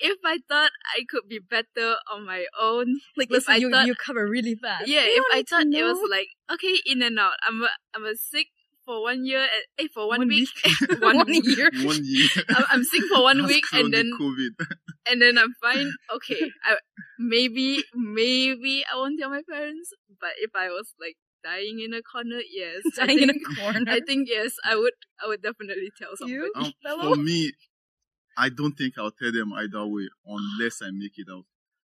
If 0.00 0.18
I 0.24 0.38
thought 0.48 0.70
I 0.96 1.04
could 1.08 1.28
be 1.28 1.38
better 1.38 1.96
on 2.12 2.24
my 2.26 2.46
own, 2.58 3.00
Like, 3.16 3.28
If 3.28 3.32
listen, 3.32 3.54
I 3.54 3.56
you 3.58 3.70
thought- 3.70 3.86
you 3.86 3.94
cover 3.94 4.26
really 4.28 4.54
fast. 4.54 4.88
yeah. 4.88 5.04
We 5.04 5.10
If 5.20 5.24
I 5.32 5.36
need 5.36 5.46
to 5.46 5.50
thought 5.56 5.66
it 5.66 5.84
was 5.84 6.10
like 6.10 6.28
okay, 6.52 6.80
in 6.86 7.02
and 7.02 7.18
out. 7.18 7.34
I'm 7.46 7.62
a, 7.62 7.68
I'm 7.94 8.04
a 8.06 8.16
sick 8.16 8.48
for 8.84 9.02
one 9.02 9.24
year. 9.24 9.40
And, 9.40 9.64
eh, 9.78 9.88
for 9.92 10.08
one, 10.08 10.20
One 10.20 10.28
week. 10.28 10.48
week. 10.64 11.00
one, 11.02 11.16
One 11.18 11.32
year. 11.32 11.70
one 11.84 12.00
year, 12.02 12.28
I'm, 12.48 12.64
I'm 12.70 12.84
sick 12.84 13.02
for 13.12 13.22
one 13.22 13.38
that's 13.38 13.52
week, 13.52 13.64
and 13.72 13.92
then 13.92 14.10
COVID. 14.18 14.54
and 15.08 15.20
then 15.22 15.36
I'm 15.38 15.54
fine. 15.60 15.92
Okay, 16.16 16.50
I, 16.64 16.76
maybe 17.18 17.84
maybe 17.94 18.84
I 18.90 18.96
won't 18.96 19.18
tell 19.20 19.30
my 19.30 19.42
parents. 19.48 19.92
But 20.20 20.30
if 20.38 20.50
I 20.54 20.68
was 20.68 20.92
like 21.00 21.16
dying 21.44 21.80
in 21.80 21.92
a 21.94 22.02
corner, 22.02 22.40
yes, 22.50 22.82
I 22.98 23.06
dying 23.06 23.18
in 23.20 23.28
think, 23.28 23.42
a 23.52 23.54
corner. 23.60 23.84
I 23.92 24.00
think 24.00 24.28
yes, 24.28 24.52
I 24.64 24.76
would. 24.76 24.94
I 25.22 25.28
would 25.28 25.42
definitely 25.42 25.90
tell 25.96 26.16
somebody. 26.16 26.34
You? 26.34 26.52
Um, 26.56 26.72
for 27.00 27.16
me, 27.16 27.52
I 28.40 28.48
don't 28.48 28.72
think 28.72 28.94
I'll 28.98 29.10
tell 29.12 29.32
them 29.32 29.52
either 29.52 29.86
way 29.86 30.08
unless 30.26 30.80
I 30.82 30.90
make 30.92 31.18
it 31.18 31.26
out. 31.30 31.44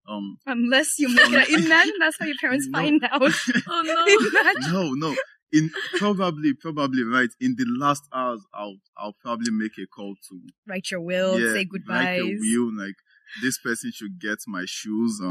Um, 0.08 0.38
Unless 0.48 0.98
you 1.00 1.10
make 1.14 1.32
it. 1.32 1.50
Imagine 1.64 1.94
that's 2.00 2.18
how 2.20 2.26
your 2.26 2.36
parents 2.42 2.68
No. 2.70 2.80
find 2.80 3.04
out. 3.04 3.22
Oh 3.68 3.82
no. 3.86 4.72
No, 4.74 4.92
no. 4.94 5.16
In 5.54 5.70
probably, 5.98 6.54
probably 6.54 7.04
right. 7.04 7.30
In 7.40 7.56
the 7.58 7.66
last 7.68 8.04
hours, 8.14 8.42
I'll 8.54 8.78
I'll 8.98 9.16
probably 9.22 9.52
make 9.52 9.74
a 9.78 9.86
call 9.86 10.16
to 10.30 10.42
Write 10.68 10.90
your 10.92 11.02
will, 11.02 11.38
say 11.38 11.60
like 11.60 11.70
goodbyes. 11.70 12.22
a 12.22 12.24
will, 12.40 12.72
like 12.76 12.96
this 13.44 13.60
person 13.60 13.92
should 13.94 14.20
get 14.20 14.40
my 14.48 14.64
shoes. 14.66 15.20
Um, 15.24 15.30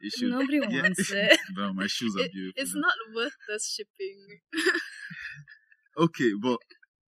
it 0.00 0.12
should. 0.16 0.30
Nobody 0.30 0.60
yeah. 0.70 0.82
wants 0.82 1.10
it. 1.10 1.38
Bro, 1.54 1.72
my 1.72 1.86
shoes 1.88 2.14
are 2.16 2.24
It- 2.26 2.32
beautiful. 2.32 2.62
It's 2.62 2.74
not 2.76 2.94
worth 3.14 3.32
the 3.48 3.58
shipping. 3.58 4.40
okay, 5.98 6.32
but 6.40 6.58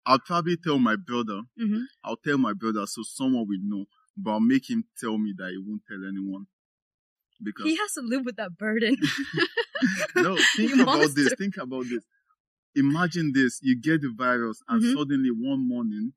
I'll 0.07 0.19
probably 0.19 0.57
tell 0.57 0.79
my 0.79 0.97
brother. 0.97 1.43
Mhm. 1.59 1.83
I'll 2.05 2.17
tell 2.17 2.39
my 2.39 2.53
brother 2.53 2.87
so 2.87 3.03
someone 3.03 3.47
will 3.47 3.61
know. 3.63 3.87
But 4.17 4.33
I'll 4.33 4.41
make 4.41 4.69
him 4.69 4.85
tell 4.99 5.17
me 5.19 5.33
that 5.39 5.51
he 5.51 5.59
won't 5.59 5.83
tell 5.89 6.05
anyone. 6.07 6.47
Because 7.43 7.67
He 7.67 7.77
has 7.77 7.93
to 7.95 8.03
live 8.03 8.25
with 8.25 8.37
that 8.37 8.57
burden. 8.59 8.97
no, 10.17 10.37
think 10.57 10.77
You 10.77 10.83
about 10.83 11.15
this. 11.15 11.33
Think 11.35 11.57
about 11.57 11.89
this. 11.89 12.05
Imagine 12.75 13.33
this: 13.33 13.61
you 13.63 13.79
get 13.81 14.01
the 14.01 14.13
virus, 14.17 14.63
and 14.69 14.83
Mhm. 14.83 14.93
suddenly 14.95 15.31
one 15.31 15.67
morning, 15.67 16.13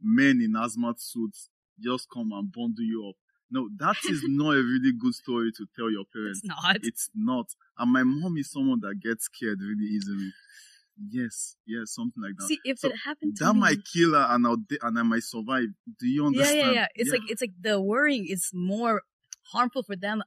men 0.00 0.40
in 0.40 0.52
hazmat 0.52 0.98
suits 1.00 1.48
just 1.80 2.08
come 2.10 2.32
and 2.32 2.50
bundle 2.52 2.84
you 2.84 3.08
up. 3.08 3.16
No, 3.50 3.68
that 3.76 3.96
is 4.08 4.22
not 4.26 4.52
a 4.56 4.62
really 4.62 4.92
good 4.92 5.14
story 5.14 5.52
to 5.52 5.66
tell 5.76 5.90
your 5.90 6.04
parents. 6.12 6.40
It's 6.40 6.48
not. 6.48 6.76
It's 6.82 7.10
not. 7.14 7.46
And 7.78 7.92
my 7.92 8.02
mom 8.02 8.36
is 8.38 8.50
someone 8.50 8.80
that 8.80 9.00
gets 9.00 9.24
scared 9.26 9.60
really 9.60 9.84
easily. 9.86 10.32
Yes, 11.10 11.56
yes, 11.66 11.94
something 11.94 12.22
like 12.22 12.36
that. 12.38 12.46
See, 12.46 12.60
if 12.64 12.78
So 12.78 12.88
it 12.88 12.96
happened 13.04 13.36
to 13.36 13.44
that 13.44 13.54
me, 13.54 13.60
might 13.60 13.78
kill 13.92 14.12
her, 14.12 14.26
and 14.30 14.46
I'll 14.46 14.62
and 14.82 14.98
I 14.98 15.02
might 15.02 15.22
survive. 15.22 15.68
Do 15.98 16.06
you 16.06 16.26
understand? 16.26 16.58
yeah, 16.58 16.66
yeah. 16.66 16.72
yeah. 16.72 16.86
It's 16.94 17.10
like 17.10 17.22
it's 17.28 17.40
like 17.40 17.54
the 17.60 17.80
worrying 17.80 18.26
is 18.28 18.50
more 18.52 19.02
harmful 19.52 19.82
for 19.82 19.96
them 19.96 20.22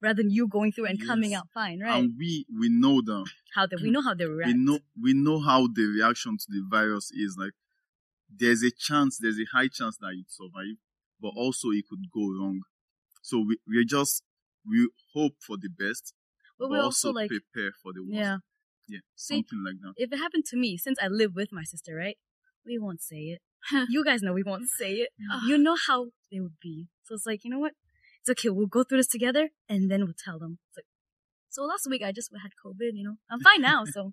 rather 0.00 0.22
than 0.22 0.30
you 0.30 0.48
going 0.48 0.72
through 0.72 0.86
and 0.86 1.06
coming 1.06 1.34
out 1.34 1.48
fine, 1.52 1.80
right? 1.80 1.94
and 1.94 2.14
we 2.18 2.46
we 2.58 2.68
know 2.68 3.00
them. 3.02 3.24
how 3.54 3.66
they, 3.66 3.76
we 3.82 3.90
know 3.90 4.02
how 4.02 4.14
they 4.14 4.24
react. 4.26 4.54
we 4.54 4.58
know 4.58 4.78
we 5.00 5.12
know 5.14 5.40
how 5.40 5.66
the 5.66 5.86
reaction 5.86 6.36
to 6.36 6.46
the 6.48 6.64
virus 6.68 7.10
is 7.12 7.36
like 7.38 7.52
there's 8.30 8.62
a 8.62 8.70
chance 8.70 9.18
there's 9.18 9.38
a 9.38 9.46
high 9.56 9.68
chance 9.68 9.96
that 9.98 10.12
you 10.14 10.24
survive 10.28 10.76
but 11.20 11.32
also 11.36 11.70
it 11.70 11.84
could 11.88 12.10
go 12.12 12.28
wrong 12.28 12.60
so 13.22 13.38
we 13.38 13.58
we 13.66 13.84
just 13.84 14.22
we 14.68 14.88
hope 15.14 15.32
for 15.40 15.56
the 15.56 15.68
best 15.68 16.12
but 16.58 16.66
but 16.66 16.72
we 16.72 16.78
also 16.78 17.08
also 17.08 17.18
like, 17.18 17.28
prepare 17.28 17.72
for 17.82 17.92
the 17.92 18.02
worst 18.02 18.20
yeah. 18.20 18.36
Yeah 18.88 19.00
See, 19.14 19.36
something 19.36 19.64
like 19.64 19.80
that 19.82 19.94
If 19.96 20.12
it 20.12 20.18
happened 20.18 20.44
to 20.46 20.56
me, 20.56 20.76
since 20.76 20.98
I 21.02 21.08
live 21.08 21.34
with 21.34 21.50
my 21.52 21.64
sister, 21.64 21.94
right? 21.94 22.16
We 22.66 22.78
won't 22.78 23.02
say 23.02 23.22
it. 23.34 23.40
you 23.88 24.04
guys 24.04 24.22
know 24.22 24.32
we 24.32 24.42
won't 24.42 24.68
say 24.68 24.92
it. 24.94 25.10
Mm. 25.20 25.48
You 25.48 25.58
know 25.58 25.76
how 25.86 26.06
they 26.30 26.40
would 26.40 26.58
be. 26.60 26.88
So 27.04 27.14
it's 27.14 27.26
like, 27.26 27.44
you 27.44 27.50
know 27.50 27.58
what? 27.58 27.72
It's 28.20 28.30
okay. 28.30 28.50
We'll 28.50 28.66
go 28.66 28.84
through 28.84 28.98
this 28.98 29.06
together, 29.06 29.50
and 29.68 29.90
then 29.90 30.04
we'll 30.04 30.14
tell 30.24 30.38
them. 30.38 30.58
It's 30.68 30.76
like, 30.78 30.86
so 31.48 31.62
last 31.64 31.86
week 31.88 32.02
I 32.04 32.12
just 32.12 32.30
had 32.42 32.52
COVID. 32.64 32.92
You 32.94 33.04
know, 33.04 33.16
I'm 33.30 33.40
fine 33.40 33.62
now. 33.62 33.84
So 33.94 34.12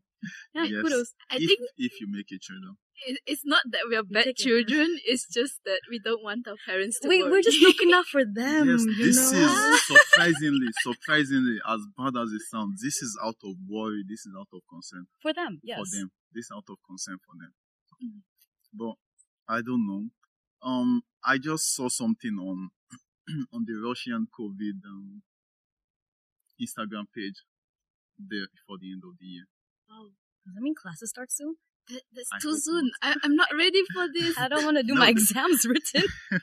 yeah, 0.54 0.64
Yes. 0.66 0.82
kudos. 0.84 1.14
I 1.30 1.36
if, 1.38 1.48
think 1.48 1.60
if 1.78 1.94
you 2.02 2.08
make 2.10 2.32
it 2.32 2.42
through 2.46 2.62
though 2.66 2.78
it, 3.08 3.20
it's 3.26 3.42
not 3.44 3.62
that 3.72 3.82
we 3.90 3.96
are 3.98 4.04
bad 4.04 4.28
it. 4.28 4.38
children. 4.38 4.88
It's 5.06 5.28
just 5.28 5.60
that 5.66 5.82
we 5.90 6.00
don't 6.00 6.24
want 6.24 6.48
our 6.48 6.56
parents 6.66 6.98
to 7.02 7.10
We 7.10 7.22
worry. 7.22 7.32
we're 7.32 7.42
just 7.42 7.62
looking 7.62 7.92
out 7.92 8.06
for 8.06 8.24
them. 8.42 8.70
yes 8.70 8.86
you 8.86 8.96
this 9.06 9.32
know? 9.34 9.74
is 9.74 9.84
surprisingly 9.86 10.68
surprisingly 10.82 11.58
as 11.68 11.82
bad 11.98 12.14
as 12.22 12.32
it 12.32 12.42
sounds 12.50 12.82
this 12.82 13.02
is 13.02 13.18
out 13.24 13.36
of 13.44 13.56
worry 13.68 14.04
this 14.08 14.26
is 14.26 14.34
out 14.40 14.48
of 14.54 14.62
concern 14.70 15.08
for 15.22 15.34
them. 15.34 15.60
Yes. 15.64 15.78
for 15.80 15.86
them. 15.98 16.12
This 16.34 16.48
out 16.54 16.66
of 16.70 16.78
concern 16.88 17.18
for 17.26 17.36
them. 17.42 17.54
Mm. 18.04 18.22
But 18.74 18.96
I 19.48 19.62
don't 19.62 19.86
know. 19.88 20.04
Um, 20.62 21.04
I 21.24 21.38
just 21.38 21.76
saw 21.76 21.88
something 21.90 22.38
on 22.40 22.70
on 23.54 23.66
the 23.66 23.76
Russian 23.88 24.28
COVID 24.40 24.80
um, 24.86 25.22
Instagram 26.62 27.06
page 27.14 27.44
there 28.18 28.48
before 28.54 28.78
the 28.80 28.92
end 28.92 29.04
of 29.06 29.18
the 29.20 29.26
year. 29.26 29.46
Wow, 29.96 30.08
Does 30.46 30.54
that 30.56 30.62
mean 30.62 30.76
classes 30.76 31.10
start 31.10 31.32
soon? 31.32 31.56
that, 31.90 32.02
that's 32.16 32.30
I 32.34 32.40
too 32.40 32.50
hope 32.52 32.60
soon. 32.60 32.92
I, 33.02 33.16
I'm 33.24 33.36
not 33.36 33.50
ready 33.56 33.82
for 33.94 34.08
this. 34.14 34.36
I 34.40 34.48
don't 34.48 34.66
want 34.66 34.78
to 34.78 34.84
do 34.84 34.96
No. 34.96 35.02
my 35.02 35.10
exams 35.10 35.66
written. 35.66 36.04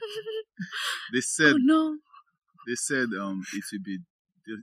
They 1.13 1.21
said 1.37 1.55
oh 1.55 1.59
no. 1.59 1.97
they 2.67 2.75
said 2.77 3.09
um 3.21 3.43
it 3.53 3.65
will 3.73 3.83
be 3.85 3.99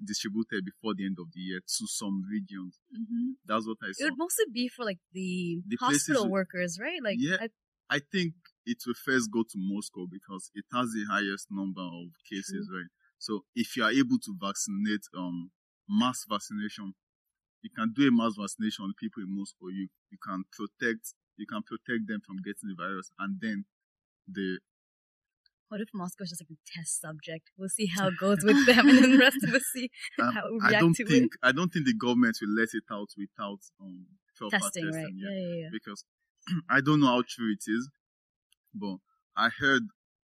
distributed 0.05 0.65
before 0.65 0.93
the 0.95 1.05
end 1.05 1.17
of 1.19 1.27
the 1.33 1.39
year 1.39 1.59
to 1.59 1.87
some 1.87 2.23
regions. 2.29 2.79
hmm 2.93 3.31
That's 3.45 3.65
what 3.67 3.77
I 3.83 3.87
said. 3.87 3.91
It 3.91 3.95
saw. 3.97 4.05
would 4.05 4.17
mostly 4.17 4.45
be 4.53 4.67
for 4.67 4.85
like 4.85 4.99
the, 5.13 5.61
The 5.67 5.77
hospital 5.79 6.23
with- 6.23 6.31
workers, 6.31 6.79
right? 6.81 6.99
Like, 7.03 7.17
Yeah. 7.19 7.37
I, 7.41 7.49
I 7.89 7.99
think 7.99 8.33
it 8.65 8.77
will 8.85 8.93
first 8.93 9.31
go 9.31 9.43
to 9.43 9.55
Moscow 9.57 10.05
because 10.11 10.51
it 10.53 10.65
has 10.73 10.91
the 10.91 11.05
highest 11.09 11.47
number 11.49 11.81
of 11.81 12.07
cases, 12.29 12.69
right? 12.71 12.89
So 13.17 13.43
if 13.55 13.75
you 13.75 13.83
are 13.83 13.91
able 13.91 14.19
to 14.19 14.35
vaccinate, 14.39 15.05
um, 15.17 15.51
mass 15.89 16.25
vaccination, 16.29 16.93
you 17.61 17.69
can 17.75 17.93
do 17.93 18.07
a 18.07 18.11
mass 18.11 18.35
vaccination 18.39 18.85
on 18.85 18.93
people 18.99 19.23
in 19.23 19.35
Moscow. 19.35 19.67
You 19.67 19.87
you 20.11 20.17
can 20.23 20.43
protect 20.51 21.13
you 21.37 21.45
can 21.47 21.63
protect 21.63 22.07
them 22.07 22.21
from 22.25 22.37
getting 22.43 22.69
the 22.69 22.75
virus, 22.75 23.11
and 23.19 23.39
then 23.39 23.65
the 24.27 24.59
what 25.69 25.81
if 25.81 25.89
Moscow 25.93 26.23
is 26.23 26.31
just 26.31 26.41
like 26.41 26.49
a 26.57 26.79
test 26.79 26.99
subject? 26.99 27.51
We'll 27.57 27.69
see 27.69 27.85
how 27.85 28.07
it 28.07 28.17
goes 28.19 28.43
with 28.43 28.65
them, 28.65 28.89
and 28.89 28.97
then 28.97 29.11
the 29.11 29.19
rest 29.19 29.43
of 29.43 29.53
us 29.53 29.63
see 29.73 29.89
um, 30.19 30.33
how 30.33 30.41
we 30.51 30.75
I 30.75 30.79
don't 30.79 30.95
to 30.95 31.05
think 31.05 31.33
I 31.43 31.51
don't 31.51 31.71
think 31.71 31.85
the 31.85 31.93
government 31.93 32.37
will 32.41 32.55
let 32.55 32.69
it 32.73 32.83
out 32.91 33.09
without 33.17 33.59
um 33.79 34.05
it. 34.09 34.37
proper 34.37 34.57
Testing, 34.59 34.85
right? 34.87 35.07
yeah. 35.15 35.29
Yeah, 35.29 35.37
yeah, 35.37 35.55
yeah. 35.63 35.69
because 35.71 36.03
I 36.69 36.81
don't 36.81 36.99
know 36.99 37.07
how 37.07 37.23
true 37.27 37.51
it 37.51 37.63
is, 37.67 37.89
but 38.73 38.97
I 39.37 39.49
heard 39.49 39.83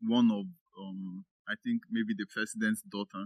one 0.02 0.32
of 0.32 0.46
um 0.80 1.26
I 1.48 1.54
think 1.63 1.84
maybe 1.90 2.13
the 2.18 2.26
president's 2.26 2.82
daughter 2.82 3.26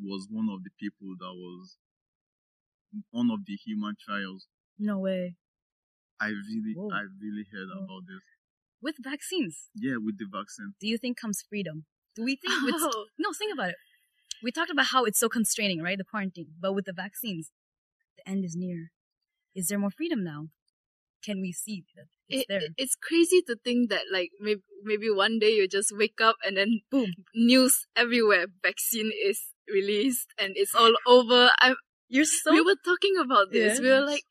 was 0.00 0.28
one 0.30 0.48
of 0.48 0.64
the 0.64 0.70
people 0.78 1.14
that 1.18 1.34
was 1.34 1.76
one 3.10 3.30
of 3.30 3.40
the 3.46 3.54
human 3.56 3.94
trials. 4.04 4.46
No 4.78 4.98
way. 4.98 5.36
I 6.20 6.28
really 6.28 6.74
Whoa. 6.76 6.90
I 6.92 7.02
really 7.20 7.44
heard 7.52 7.68
Whoa. 7.72 7.84
about 7.84 8.02
this. 8.06 8.20
With 8.82 8.96
vaccines, 9.02 9.68
Yeah, 9.74 9.96
with 9.98 10.18
the 10.18 10.26
vaccine. 10.30 10.74
do 10.80 10.86
you 10.88 10.98
think 10.98 11.18
comes 11.18 11.42
freedom? 11.48 11.84
Do 12.16 12.24
we 12.24 12.36
think 12.36 12.54
with 12.64 12.74
Oh, 12.78 13.06
no? 13.18 13.30
Think 13.32 13.52
about 13.52 13.70
it. 13.70 13.76
We 14.42 14.50
talked 14.50 14.70
about 14.70 14.86
how 14.86 15.04
it's 15.04 15.18
so 15.18 15.28
constraining, 15.28 15.82
right? 15.82 15.98
The 15.98 16.04
quarantine, 16.04 16.48
but 16.58 16.72
with 16.74 16.86
the 16.86 16.94
vaccines, 16.94 17.50
the 18.16 18.28
end 18.28 18.44
is 18.44 18.56
near. 18.56 18.90
Is 19.54 19.68
there 19.68 19.78
more 19.78 19.90
freedom 19.90 20.24
now? 20.24 20.46
Can 21.22 21.42
we 21.42 21.52
see 21.52 21.84
that 21.96 22.06
it's 22.28 22.42
it, 22.42 22.46
there? 22.48 22.60
it- 22.62 22.72
it's 22.78 22.94
crazy 22.94 23.42
to 23.48 23.56
think 23.62 23.90
that 23.90 24.04
like 24.10 24.30
maybe 24.40 24.62
maybe 24.82 25.10
one 25.10 25.38
day 25.38 25.50
you 25.54 25.68
just 25.68 25.92
wake 25.94 26.20
up 26.22 26.36
and 26.42 26.56
then 26.56 26.80
Boom. 26.90 27.12
news 27.34 27.86
everywhere 27.94 28.46
vaccine 28.62 29.12
is 29.12 29.40
released 29.70 30.28
and 30.38 30.52
it's 30.56 30.74
all 30.74 30.94
over. 31.06 31.50
I 31.60 31.74
You're 32.10 32.24
so 32.26 32.52
we 32.52 32.60
were 32.60 32.76
talking 32.84 33.14
about 33.24 33.50
this. 33.52 33.80
We 33.80 33.88
were 33.88 34.00
like 34.04 34.24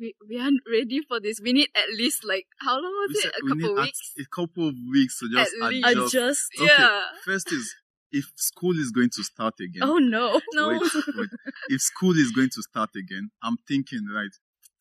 we, 0.00 0.14
we 0.28 0.38
aren't 0.40 0.60
ready 0.70 1.00
for 1.08 1.18
this. 1.20 1.40
We 1.42 1.52
need 1.52 1.68
at 1.74 1.88
least 1.96 2.24
like 2.24 2.46
how 2.60 2.74
long 2.74 2.92
was 3.02 3.10
We 3.12 3.18
it? 3.18 3.22
said 3.22 3.32
A 3.42 3.48
couple 3.48 3.78
at- 3.78 3.84
weeks. 3.84 4.12
a 4.18 4.24
couple 4.34 4.68
of 4.68 4.74
weeks 4.92 5.18
to 5.20 5.28
just 5.32 5.52
At 5.62 5.68
least. 5.70 5.86
adjust. 5.88 6.14
Adjust. 6.14 6.42
Okay, 6.60 6.66
Yeah. 6.78 7.02
First 7.24 7.52
is 7.52 7.74
if 8.10 8.26
school 8.36 8.78
is 8.78 8.90
going 8.90 9.10
to 9.16 9.22
start 9.24 9.54
again. 9.60 9.82
Oh 9.82 9.98
no. 9.98 10.38
No. 10.52 10.68
Wait, 10.68 10.82
wait. 11.16 11.28
If 11.68 11.80
school 11.80 12.16
is 12.16 12.30
going 12.30 12.50
to 12.54 12.62
start 12.62 12.90
again, 12.96 13.30
I'm 13.42 13.56
thinking, 13.66 14.00
right, 14.14 14.30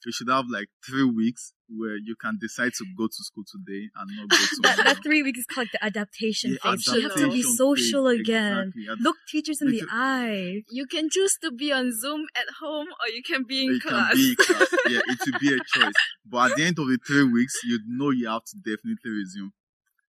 we 0.05 0.11
should 0.11 0.29
have 0.29 0.45
like 0.49 0.67
three 0.85 1.05
weeks 1.05 1.53
where 1.77 1.95
you 1.95 2.15
can 2.21 2.37
decide 2.41 2.73
to 2.77 2.85
go 2.97 3.07
to 3.07 3.13
school 3.23 3.43
today 3.49 3.87
and 3.95 4.09
not 4.17 4.29
go 4.29 4.37
to 4.55 4.59
That, 4.63 4.77
that 4.83 5.03
three 5.03 5.23
weeks 5.23 5.39
is 5.39 5.45
called 5.45 5.67
like 5.67 5.71
the 5.73 5.83
adaptation 5.85 6.57
Yeah, 6.63 6.71
phase. 6.71 6.87
You 6.87 7.01
have 7.03 7.15
to 7.15 7.31
be 7.31 7.41
social 7.43 8.09
phase, 8.09 8.19
again. 8.21 8.73
exactly. 8.75 9.03
Look 9.03 9.15
teachers 9.29 9.61
in 9.61 9.67
the 9.69 9.73
Because- 9.81 9.89
eye. 9.91 10.63
You 10.69 10.85
can 10.87 11.09
choose 11.09 11.37
to 11.43 11.51
be 11.51 11.71
on 11.71 11.91
Zoom 11.97 12.25
at 12.35 12.45
home 12.59 12.87
or 12.87 13.07
you 13.13 13.21
can 13.23 13.43
be 13.47 13.65
in 13.65 13.71
you 13.73 13.79
class. 13.79 14.09
can 14.09 14.17
be 14.17 14.29
in 14.29 14.35
class. 14.35 14.67
Yeah, 14.89 14.99
it 15.07 15.19
will 15.25 15.39
be 15.39 15.53
a 15.53 15.57
choice. 15.65 15.93
But 16.25 16.51
at 16.51 16.57
the 16.57 16.63
end 16.65 16.79
of 16.79 16.87
the 16.87 16.97
three 17.05 17.23
weeks, 17.23 17.53
you 17.65 17.79
know 17.87 18.09
you 18.09 18.27
have 18.27 18.43
to 18.45 18.57
definitely 18.57 19.11
resume. 19.11 19.51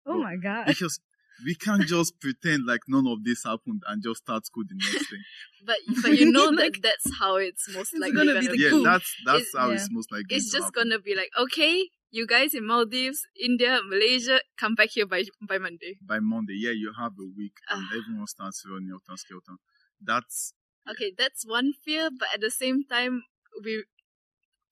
Oh 0.06 0.12
But 0.14 0.18
my 0.18 0.36
god. 0.36 0.66
Because 0.66 1.00
we 1.44 1.54
can't 1.54 1.82
just 1.82 2.18
pretend 2.20 2.66
like 2.66 2.80
none 2.88 3.06
of 3.06 3.24
this 3.24 3.44
happened 3.44 3.82
and 3.88 4.02
just 4.02 4.22
start 4.22 4.46
school 4.46 4.64
the 4.68 4.74
next 4.74 5.10
day. 5.10 5.16
But 5.66 5.78
but 6.02 6.12
you 6.18 6.30
know 6.30 6.46
Like- 6.50 6.80
that's 6.82 7.18
how 7.18 7.36
it's 7.36 7.68
most 7.74 7.92
It's 7.92 8.00
likely 8.00 8.16
gonna 8.16 8.34
gonna, 8.34 8.40
be 8.40 8.56
the 8.56 8.62
yeah, 8.62 8.70
cool. 8.70 8.84
that's 8.84 9.10
that's 9.24 9.40
It's- 9.42 9.54
how 9.60 9.68
yeah. 9.68 9.74
it's 9.74 9.88
most 9.90 10.12
likely. 10.12 10.36
It's 10.36 10.50
just 10.52 10.64
happen. 10.66 10.88
gonna 10.90 11.00
be 11.00 11.14
like, 11.16 11.30
okay, 11.38 11.88
you 12.10 12.26
guys 12.26 12.54
in 12.54 12.64
Maldives, 12.66 13.26
India, 13.38 13.80
Malaysia, 13.84 14.40
come 14.56 14.74
back 14.74 14.90
here 14.90 15.06
by 15.06 15.24
by 15.42 15.58
Monday. 15.58 15.98
by 16.00 16.20
Monday. 16.20 16.54
Yeah, 16.56 16.70
you 16.72 16.92
have 16.98 17.12
a 17.18 17.26
week 17.36 17.56
and 17.68 17.82
Ah. 17.84 17.96
everyone 17.98 18.26
starts 18.28 18.62
running 18.70 18.90
out 18.94 19.02
and 19.08 19.18
skelter. 19.18 19.56
That's 20.00 20.54
Okay, 20.88 21.12
that's 21.18 21.44
one 21.44 21.72
fear, 21.84 22.10
but 22.16 22.28
at 22.32 22.40
the 22.40 22.50
same 22.50 22.84
time, 22.84 23.24
we 23.64 23.84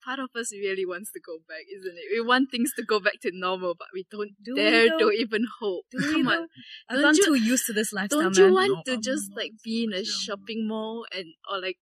part 0.05 0.19
of 0.19 0.29
us 0.39 0.51
really 0.53 0.85
wants 0.85 1.11
to 1.13 1.19
go 1.19 1.39
back, 1.47 1.63
isn't 1.75 1.97
it? 1.97 2.07
We 2.13 2.21
want 2.25 2.51
things 2.51 2.71
to 2.77 2.83
go 2.83 2.99
back 2.99 3.19
to 3.23 3.31
normal, 3.33 3.73
but 3.77 3.87
we 3.93 4.05
don't 4.11 4.31
Do 4.43 4.53
we 4.55 4.61
dare 4.61 4.89
though? 4.89 5.09
to 5.09 5.11
even 5.11 5.45
hope. 5.59 5.85
Do 5.91 5.99
Come 6.11 6.27
on, 6.27 6.47
I've 6.89 7.01
Don't 7.01 7.01
gotten 7.01 7.15
you- 7.17 7.25
too 7.25 7.35
used 7.53 7.65
to 7.67 7.73
this 7.73 7.91
lifestyle, 7.91 8.21
don't 8.21 8.37
man. 8.37 8.47
you 8.49 8.53
want 8.53 8.71
No, 8.77 8.83
to 8.85 8.93
I'm 8.93 9.01
just 9.01 9.29
not. 9.31 9.37
like 9.39 9.51
be 9.63 9.83
in 9.85 9.93
a 9.93 9.95
Yeah, 9.95 9.99
I'm 9.99 10.03
not. 10.05 10.21
shopping 10.25 10.67
mall 10.67 11.05
and 11.11 11.25
or 11.51 11.59
like 11.61 11.77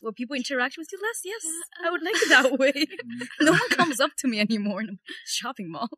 Where 0.00 0.12
people 0.12 0.36
interact 0.36 0.74
with 0.78 0.88
you 0.92 0.98
less? 1.06 1.20
Yes. 1.24 1.44
Uh, 1.46 1.86
I 1.86 1.90
would 1.92 2.02
like 2.02 2.16
it 2.16 2.30
uh. 2.32 2.42
that 2.42 2.58
way. 2.58 2.86
no 3.40 3.52
one 3.52 3.68
comes 3.70 4.00
up 4.00 4.10
to 4.18 4.28
me 4.28 4.40
anymore 4.40 4.80
in 4.82 4.88
a 4.90 4.96
shopping 5.24 5.70
mall. 5.70 5.90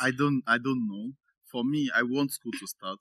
I 0.00 0.10
don't 0.10 0.42
I 0.46 0.58
don't 0.58 0.86
know. 0.90 1.12
For 1.50 1.64
me, 1.64 1.90
I 1.94 2.02
want 2.02 2.32
school 2.32 2.52
to 2.60 2.66
start 2.66 2.98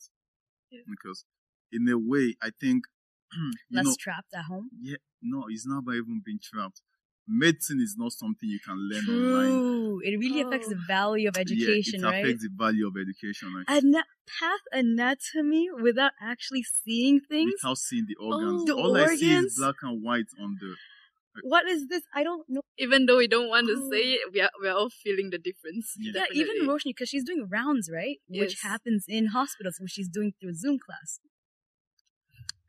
Yeah. 0.71 0.81
because 0.88 1.25
in 1.71 1.88
a 1.89 1.97
way, 1.97 2.36
I 2.41 2.51
think 2.62 2.83
you 3.33 3.53
Less 3.77 3.86
know, 3.86 3.95
trapped 3.99 4.33
at 4.36 4.45
home. 4.45 4.69
yeah, 4.81 4.97
no, 5.21 5.45
it's 5.49 5.65
not 5.67 5.79
about 5.79 5.95
even 5.95 6.21
being 6.23 6.39
trapped. 6.41 6.81
Medicine 7.27 7.79
is 7.81 7.95
not 7.97 8.12
something 8.12 8.49
you 8.49 8.59
can 8.59 8.75
learn 8.77 9.05
online. 9.07 9.49
True. 9.49 10.01
It 10.03 10.17
really 10.17 10.41
affects 10.41 10.67
the 10.67 10.75
oh. 10.75 10.88
value 10.88 11.29
of 11.29 11.38
education, 11.38 12.01
yeah, 12.01 12.07
it 12.07 12.12
right? 12.12 12.25
affects 12.25 12.43
the 12.43 12.49
value 12.55 12.88
of 12.88 12.95
education, 12.97 13.53
right? 13.55 13.65
Ana- 13.77 14.05
path 14.39 14.59
anatomy 14.71 15.69
without 15.81 16.12
actually 16.21 16.63
seeing 16.63 17.21
things. 17.21 17.53
Without 17.63 17.77
seeing 17.77 18.05
the 18.07 18.15
organs. 18.15 18.63
Oh, 18.63 18.65
the 18.65 18.75
All 18.75 18.97
I 18.97 19.15
see 19.15 19.33
is 19.33 19.55
black 19.57 19.75
and 19.83 20.03
white 20.03 20.27
on 20.41 20.57
the 20.59 20.71
uh, 20.71 21.39
What 21.43 21.67
is 21.69 21.88
this? 21.88 22.03
I 22.13 22.23
don't 22.23 22.43
know. 22.49 22.62
even 22.77 23.05
though 23.05 23.17
we 23.17 23.27
don't 23.27 23.47
want 23.47 23.67
to 23.67 23.75
Oh. 23.77 23.89
say 23.89 24.03
it, 24.13 24.33
we 24.33 24.41
are 24.41 24.51
we 24.62 24.67
are 24.67 24.75
all 24.75 24.89
feeling 24.89 25.29
the 25.29 25.38
difference. 25.38 25.93
Yeah. 25.97 26.12
Yeah, 26.15 26.25
even 26.33 26.55
definitely. 26.55 26.67
Roshni, 26.67 26.91
because 26.95 27.09
she's 27.09 27.23
doing 27.23 27.47
rounds, 27.49 27.89
right? 27.91 28.17
Which 28.27 28.62
happens 28.63 29.05
in 29.07 29.27
hospitals, 29.27 29.77
which 29.79 29.91
she's 29.91 30.09
doing 30.09 30.33
through 30.39 30.55
Zoom 30.55 30.77
class. 30.77 31.19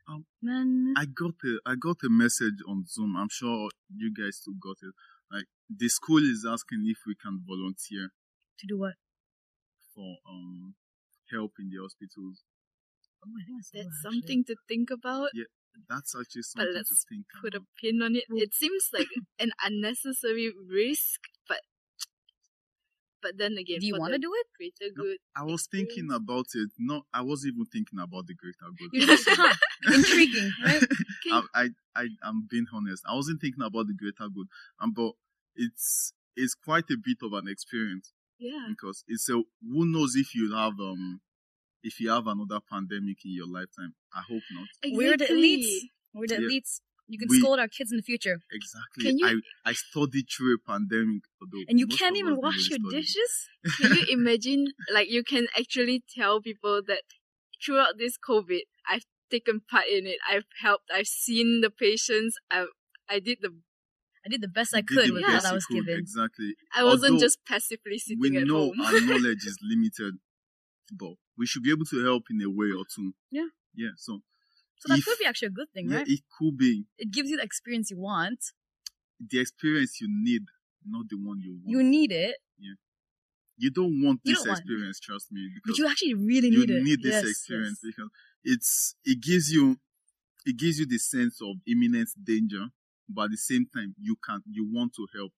Um, 0.07 0.25
I 0.95 1.05
got 1.05 1.33
a 1.43 1.59
I 1.65 1.75
got 1.75 1.97
a 2.03 2.09
message 2.09 2.61
on 2.67 2.85
Zoom. 2.87 3.15
I'm 3.17 3.29
sure 3.29 3.69
you 3.95 4.13
guys 4.13 4.41
too 4.43 4.55
got 4.61 4.77
it. 4.81 4.93
Like 5.31 5.45
the 5.69 5.89
school 5.89 6.19
is 6.19 6.45
asking 6.47 6.85
if 6.85 6.99
we 7.07 7.15
can 7.15 7.41
volunteer 7.45 8.09
to 8.59 8.67
do 8.67 8.77
what? 8.77 8.93
for 9.95 10.17
um 10.29 10.75
help 11.31 11.53
in 11.59 11.69
the 11.71 11.81
hospitals. 11.81 12.43
Oh, 13.25 13.31
I 13.33 13.43
think 13.47 13.57
I 13.57 13.63
saw 13.63 13.77
That's 13.83 14.01
something 14.03 14.43
to 14.45 14.55
think 14.67 14.91
about. 14.91 15.29
Yeah, 15.33 15.49
that's 15.89 16.13
actually 16.13 16.43
something 16.43 16.67
to 16.69 16.77
let's 16.77 17.05
think 17.09 17.25
Put 17.41 17.55
a 17.55 17.61
pin 17.81 18.03
on 18.03 18.15
it. 18.15 18.25
It 18.29 18.53
seems 18.53 18.89
like 18.93 19.09
an 19.39 19.51
unnecessary 19.63 20.53
risk, 20.69 21.21
but 21.47 21.61
but 23.25 23.37
then 23.39 23.53
again, 23.57 23.79
Do 23.79 23.87
you 23.87 23.97
want 23.97 24.13
to 24.13 24.19
do 24.19 24.31
it? 24.41 24.47
greater 24.55 24.93
No, 24.95 25.03
good? 25.03 25.17
I 25.35 25.43
was 25.43 25.65
thinking 25.65 26.09
about 26.13 26.45
it. 26.53 26.69
No, 26.77 27.01
I 27.11 27.21
wasn't 27.21 27.55
even 27.55 27.65
thinking 27.65 27.97
about 27.99 28.27
the 28.27 28.35
greater 28.35 28.69
good. 28.77 28.89
You 28.93 29.07
just, 29.07 29.27
intriguing, 29.97 30.51
right? 30.63 30.83
I, 31.31 31.41
I, 31.55 31.69
I, 31.95 32.07
I'm 32.23 32.47
being 32.49 32.67
honest. 32.71 33.03
I 33.09 33.15
wasn't 33.15 33.41
thinking 33.41 33.63
about 33.63 33.87
the 33.87 33.93
greater 33.93 34.29
good, 34.29 34.47
um, 34.79 34.91
but 34.95 35.11
it's 35.55 36.13
it's 36.35 36.53
quite 36.53 36.85
a 36.91 36.97
bit 37.03 37.17
of 37.23 37.33
an 37.33 37.47
experience 37.47 38.13
Yeah. 38.37 38.65
because 38.69 39.03
it's 39.07 39.27
a 39.29 39.33
who 39.33 39.85
knows 39.91 40.15
if 40.15 40.35
you 40.35 40.53
have 40.53 40.73
um 40.79 41.21
if 41.81 41.99
you 41.99 42.09
have 42.11 42.27
another 42.27 42.59
pandemic 42.69 43.17
in 43.25 43.31
your 43.33 43.47
lifetime. 43.47 43.93
I 44.13 44.21
hope 44.29 44.43
not. 44.51 44.67
We're 44.93 45.17
the 45.17 45.23
Exactly. 45.25 45.57
elites. 45.57 45.79
We're 46.13 46.27
the 46.27 46.35
Yeah. 46.41 46.47
elites. 46.49 46.79
You 47.07 47.19
can 47.19 47.27
We- 47.29 47.39
scold 47.39 47.59
our 47.59 47.67
kids 47.67 47.91
in 47.91 47.97
the 47.97 48.03
future, 48.03 48.39
Exactly. 48.51 49.03
Can 49.05 49.19
you- 49.19 49.41
I 49.65 49.69
I 49.69 49.73
studied 49.73 50.25
through 50.29 50.55
a 50.55 50.57
pandemic, 50.57 51.23
and 51.69 51.79
you 51.79 51.87
can't 51.87 52.17
even 52.17 52.35
wash 52.37 52.69
your 52.69 52.79
study. 52.79 52.97
dishes. 53.01 53.33
Can 53.79 53.93
you 53.97 54.05
imagine? 54.09 54.67
Like, 54.91 55.09
you 55.09 55.23
can 55.23 55.47
actually 55.57 56.03
tell 56.17 56.41
people 56.41 56.81
that 56.87 57.01
throughout 57.63 57.97
this 57.97 58.17
COVID, 58.17 58.61
I've 58.89 59.05
taken 59.29 59.61
part 59.69 59.85
in 59.87 60.05
it. 60.07 60.17
I've 60.29 60.45
helped. 60.61 60.89
I've 60.93 61.07
seen 61.07 61.61
the 61.61 61.69
patients. 61.69 62.35
I've. 62.49 62.67
I 63.09 63.19
did 63.19 63.37
the. 63.41 63.51
I 64.25 64.29
did 64.29 64.41
the 64.41 64.47
best 64.47 64.73
I 64.75 64.81
could 64.81 65.11
with 65.11 65.21
what 65.21 65.45
I 65.45 65.53
was 65.53 65.65
could, 65.67 65.85
given. 65.85 65.99
Exactly. 65.99 66.55
I 66.73 66.83
wasn't 66.83 67.13
Although 67.13 67.25
just 67.25 67.37
passively 67.45 67.91
we 67.93 67.99
sitting 67.99 68.35
at 68.37 68.47
home. 68.47 68.71
We 68.71 68.77
know 68.77 68.83
home. 68.83 68.95
our 68.95 69.01
knowledge 69.01 69.45
is 69.51 69.57
limited, 69.61 70.15
but 70.91 71.13
we 71.37 71.45
should 71.45 71.61
be 71.61 71.69
able 71.69 71.85
to 71.85 72.03
help 72.03 72.23
in 72.31 72.41
a 72.41 72.49
way 72.49 72.71
or 72.75 72.85
two. 72.95 73.13
Yeah. 73.31 73.49
Yeah. 73.75 73.89
So, 73.97 74.21
So 74.79 74.89
that 74.89 74.99
if- 74.99 75.05
could 75.05 75.17
be 75.19 75.25
actually 75.25 75.47
a 75.47 75.51
good 75.51 75.71
thing, 75.73 75.89
yeah, 75.89 75.97
right? 75.97 76.07
it 76.07 76.21
could 76.37 76.57
be 76.57 76.85
It 76.97 77.11
gives 77.11 77.29
you 77.29 77.37
the 77.37 77.43
experience 77.43 77.89
you 77.91 77.97
want. 77.97 78.39
the 79.19 79.39
experience 79.39 80.01
you 80.01 80.07
need, 80.09 80.43
not 80.85 81.07
the 81.09 81.15
one 81.17 81.39
you 81.41 81.53
want. 81.53 81.69
You 81.69 81.83
need 81.83 82.11
it, 82.11 82.35
Yeah. 82.57 82.73
You 83.57 83.69
don't 83.71 84.01
want 84.03 84.19
You 84.23 84.33
this 84.33 84.39
don't 84.43 84.49
want- 84.49 84.59
experience, 84.59 84.99
trust 84.99 85.31
me, 85.31 85.49
but 85.65 85.77
you 85.77 85.87
actually 85.87 86.13
really 86.13 86.49
you 86.49 86.59
need 86.59 86.69
it. 86.69 86.77
You 86.79 86.83
need 86.83 87.01
this 87.01 87.23
Yes, 87.23 87.29
experience 87.31 87.79
yes. 87.81 87.93
because 87.95 88.09
it's 88.43 88.95
it 89.05 89.19
gives 89.21 89.51
you 89.51 89.79
it 90.45 90.57
gives 90.57 90.77
you 90.79 90.85
the 90.85 90.97
sense 90.99 91.41
of 91.41 91.55
imminent 91.65 92.09
danger, 92.21 92.69
but 93.09 93.23
at 93.25 93.31
the 93.31 93.37
same 93.37 93.65
time 93.65 93.95
you 93.97 94.15
can 94.17 94.41
you 94.45 94.65
want 94.71 94.93
to 94.95 95.07
help 95.15 95.31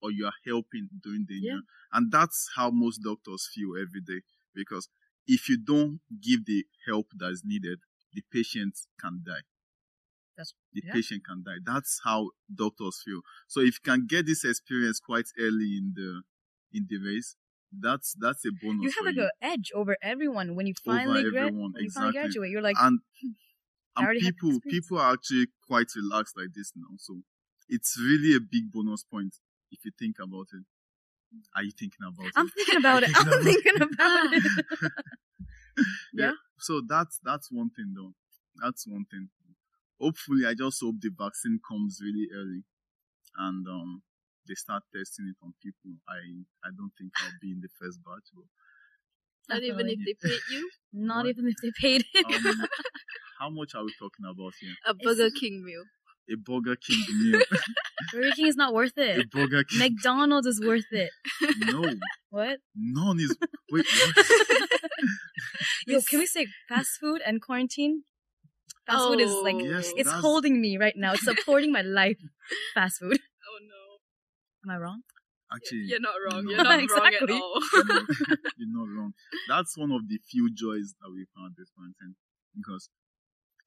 or 0.00 0.10
you 0.12 0.24
are 0.26 0.38
helping 0.46 0.88
during 1.02 1.24
danger, 1.24 1.56
Yeah. 1.56 1.60
and 1.92 2.10
that's 2.12 2.50
how 2.54 2.70
most 2.70 2.98
doctors 3.02 3.48
feel 3.52 3.76
every 3.76 4.00
day 4.00 4.20
because 4.54 4.88
if 5.26 5.48
you 5.48 5.56
don't 5.58 6.00
give 6.20 6.44
the 6.46 6.64
help 6.86 7.08
that 7.16 7.32
is 7.32 7.42
needed, 7.44 7.80
the 8.16 8.22
patient 8.32 8.74
can 9.00 9.14
die. 9.24 9.44
That's- 10.36 10.54
the 10.72 10.82
yeah. 10.84 10.92
patient 10.92 11.22
can 11.28 11.42
die. 11.48 11.58
That's 11.64 12.00
how 12.04 12.30
doctors 12.64 12.96
feel. 13.04 13.20
So 13.46 13.60
if 13.60 13.74
you 13.78 13.84
can 13.90 14.06
get 14.06 14.26
this 14.26 14.44
experience 14.44 14.98
quite 15.00 15.28
early 15.38 15.70
in 15.80 15.92
the 15.94 16.10
in 16.76 16.86
the 16.90 16.98
race, 17.08 17.36
that's 17.72 18.14
that's 18.24 18.44
a 18.44 18.52
bonus. 18.62 18.82
You 18.84 18.90
have 18.96 19.06
like 19.06 19.16
an 19.24 19.30
edge 19.52 19.68
over 19.74 19.96
everyone 20.02 20.54
when 20.56 20.66
you 20.66 20.74
Over 20.86 20.96
finally 20.98 21.22
grad- 21.30 21.46
everyone, 21.48 21.72
when 21.74 21.84
you 21.84 21.90
finally 21.90 22.12
graduate. 22.12 22.50
You're 22.50 22.66
like, 22.70 22.76
and 22.86 23.00
hmm, 23.22 23.30
I 23.96 24.10
and 24.10 24.20
people 24.20 24.52
people 24.68 24.98
are 24.98 25.12
actually 25.14 25.46
quite 25.66 25.88
relaxed 25.96 26.34
like 26.36 26.52
this 26.54 26.72
now. 26.76 26.92
So 26.98 27.20
it's 27.68 27.98
really 27.98 28.34
a 28.36 28.40
big 28.40 28.70
bonus 28.72 29.04
point 29.04 29.34
if 29.72 29.84
you 29.86 29.92
think 29.98 30.16
about 30.22 30.48
it. 30.52 30.64
Are 31.56 31.62
you 31.64 31.72
thinking 31.72 32.04
about 32.06 32.26
it? 32.26 32.32
I'm 32.36 32.46
it? 32.46 32.52
thinking 32.54 32.76
about 32.76 33.02
it. 33.02 33.10
Thinking 33.42 33.72
I'm 33.82 33.92
about- 33.94 34.30
thinking 34.30 34.52
about 34.60 34.82
it. 34.82 34.92
Yeah. 36.14 36.32
So 36.58 36.80
that's 36.86 37.20
that's 37.22 37.48
one 37.50 37.70
thing 37.70 37.92
though. 37.96 38.12
That's 38.62 38.86
one 38.86 39.04
thing. 39.10 39.28
Hopefully, 40.00 40.46
I 40.46 40.54
just 40.54 40.80
hope 40.82 40.96
the 41.00 41.10
vaccine 41.16 41.58
comes 41.66 41.98
really 42.02 42.28
early, 42.34 42.64
and 43.38 43.66
um, 43.68 44.02
they 44.48 44.54
start 44.54 44.82
testing 44.94 45.26
it 45.28 45.36
on 45.44 45.54
people. 45.62 45.92
I 46.08 46.18
I 46.64 46.70
don't 46.76 46.92
think 46.98 47.12
I'll 47.22 47.38
be 47.40 47.50
in 47.52 47.60
the 47.60 47.68
first 47.80 47.98
batch, 48.04 48.28
but 48.34 48.44
Not 49.54 49.62
even 49.62 49.86
if 49.88 49.98
Definitely. 49.98 50.14
they 50.22 50.28
paid 50.28 50.40
you 50.50 50.70
Not 50.92 51.24
What? 51.24 51.30
even 51.30 51.46
if 51.48 51.56
they 51.62 51.72
paid 51.80 52.04
it. 52.14 52.26
um, 52.46 52.66
how 53.40 53.50
much 53.50 53.74
are 53.74 53.84
we 53.84 53.92
talking 53.98 54.24
about 54.28 54.52
here? 54.60 54.74
a 54.86 54.94
Burger 54.94 55.30
King 55.30 55.64
meal. 55.64 55.84
A 56.32 56.36
Burger 56.36 56.76
King 56.76 57.04
meal. 57.22 57.40
Burger 58.12 58.30
King 58.34 58.46
is 58.48 58.56
not 58.56 58.74
worth 58.74 58.96
it. 58.98 59.16
a 59.18 59.20
it. 59.20 59.30
Burger 59.30 59.64
King. 59.64 59.78
McDonald's 59.78 60.46
is 60.46 60.60
worth 60.60 60.90
it. 60.90 61.10
no, 61.58 61.84
What? 62.30 62.58
none 62.74 63.20
is. 63.20 63.36
Wait, 63.70 63.86
what? 63.86 64.68
Yo, 65.86 66.00
can 66.02 66.18
we 66.20 66.26
say 66.26 66.46
fast 66.68 66.90
food 67.00 67.20
and 67.26 67.40
quarantine? 67.42 68.04
Fast 68.86 69.08
food 69.08 69.20
is 69.20 69.32
like 69.42 69.56
oh, 69.56 69.64
Yes, 69.64 69.92
it's 69.96 70.06
that's- 70.08 70.22
holding 70.22 70.60
me 70.60 70.76
right 70.78 70.94
now. 70.96 71.12
It's 71.14 71.24
supporting 71.24 71.72
my 71.72 71.82
life. 71.82 72.18
Fast 72.74 72.98
food. 73.00 73.18
Oh 73.48 73.58
no. 73.62 74.72
Am 74.72 74.76
I 74.76 74.82
wrong? 74.82 75.02
Actually, 75.54 75.84
You're 75.86 76.00
not 76.00 76.14
wrong. 76.24 76.44
No. 76.44 76.50
You're 76.56 76.64
not 76.64 76.90
wrong 76.90 77.14
at 77.14 77.30
all. 77.30 77.60
you're 77.72 77.84
not, 77.86 78.04
you're 78.58 78.74
not 78.74 78.88
wrong. 78.98 79.12
That's 79.48 79.78
one 79.78 79.92
of 79.92 80.08
the 80.08 80.18
few 80.28 80.50
joys 80.52 80.94
that 81.00 81.10
we've 81.14 81.30
had 81.38 81.52
this 81.56 81.70
quarantine 81.74 82.16
because 82.56 82.88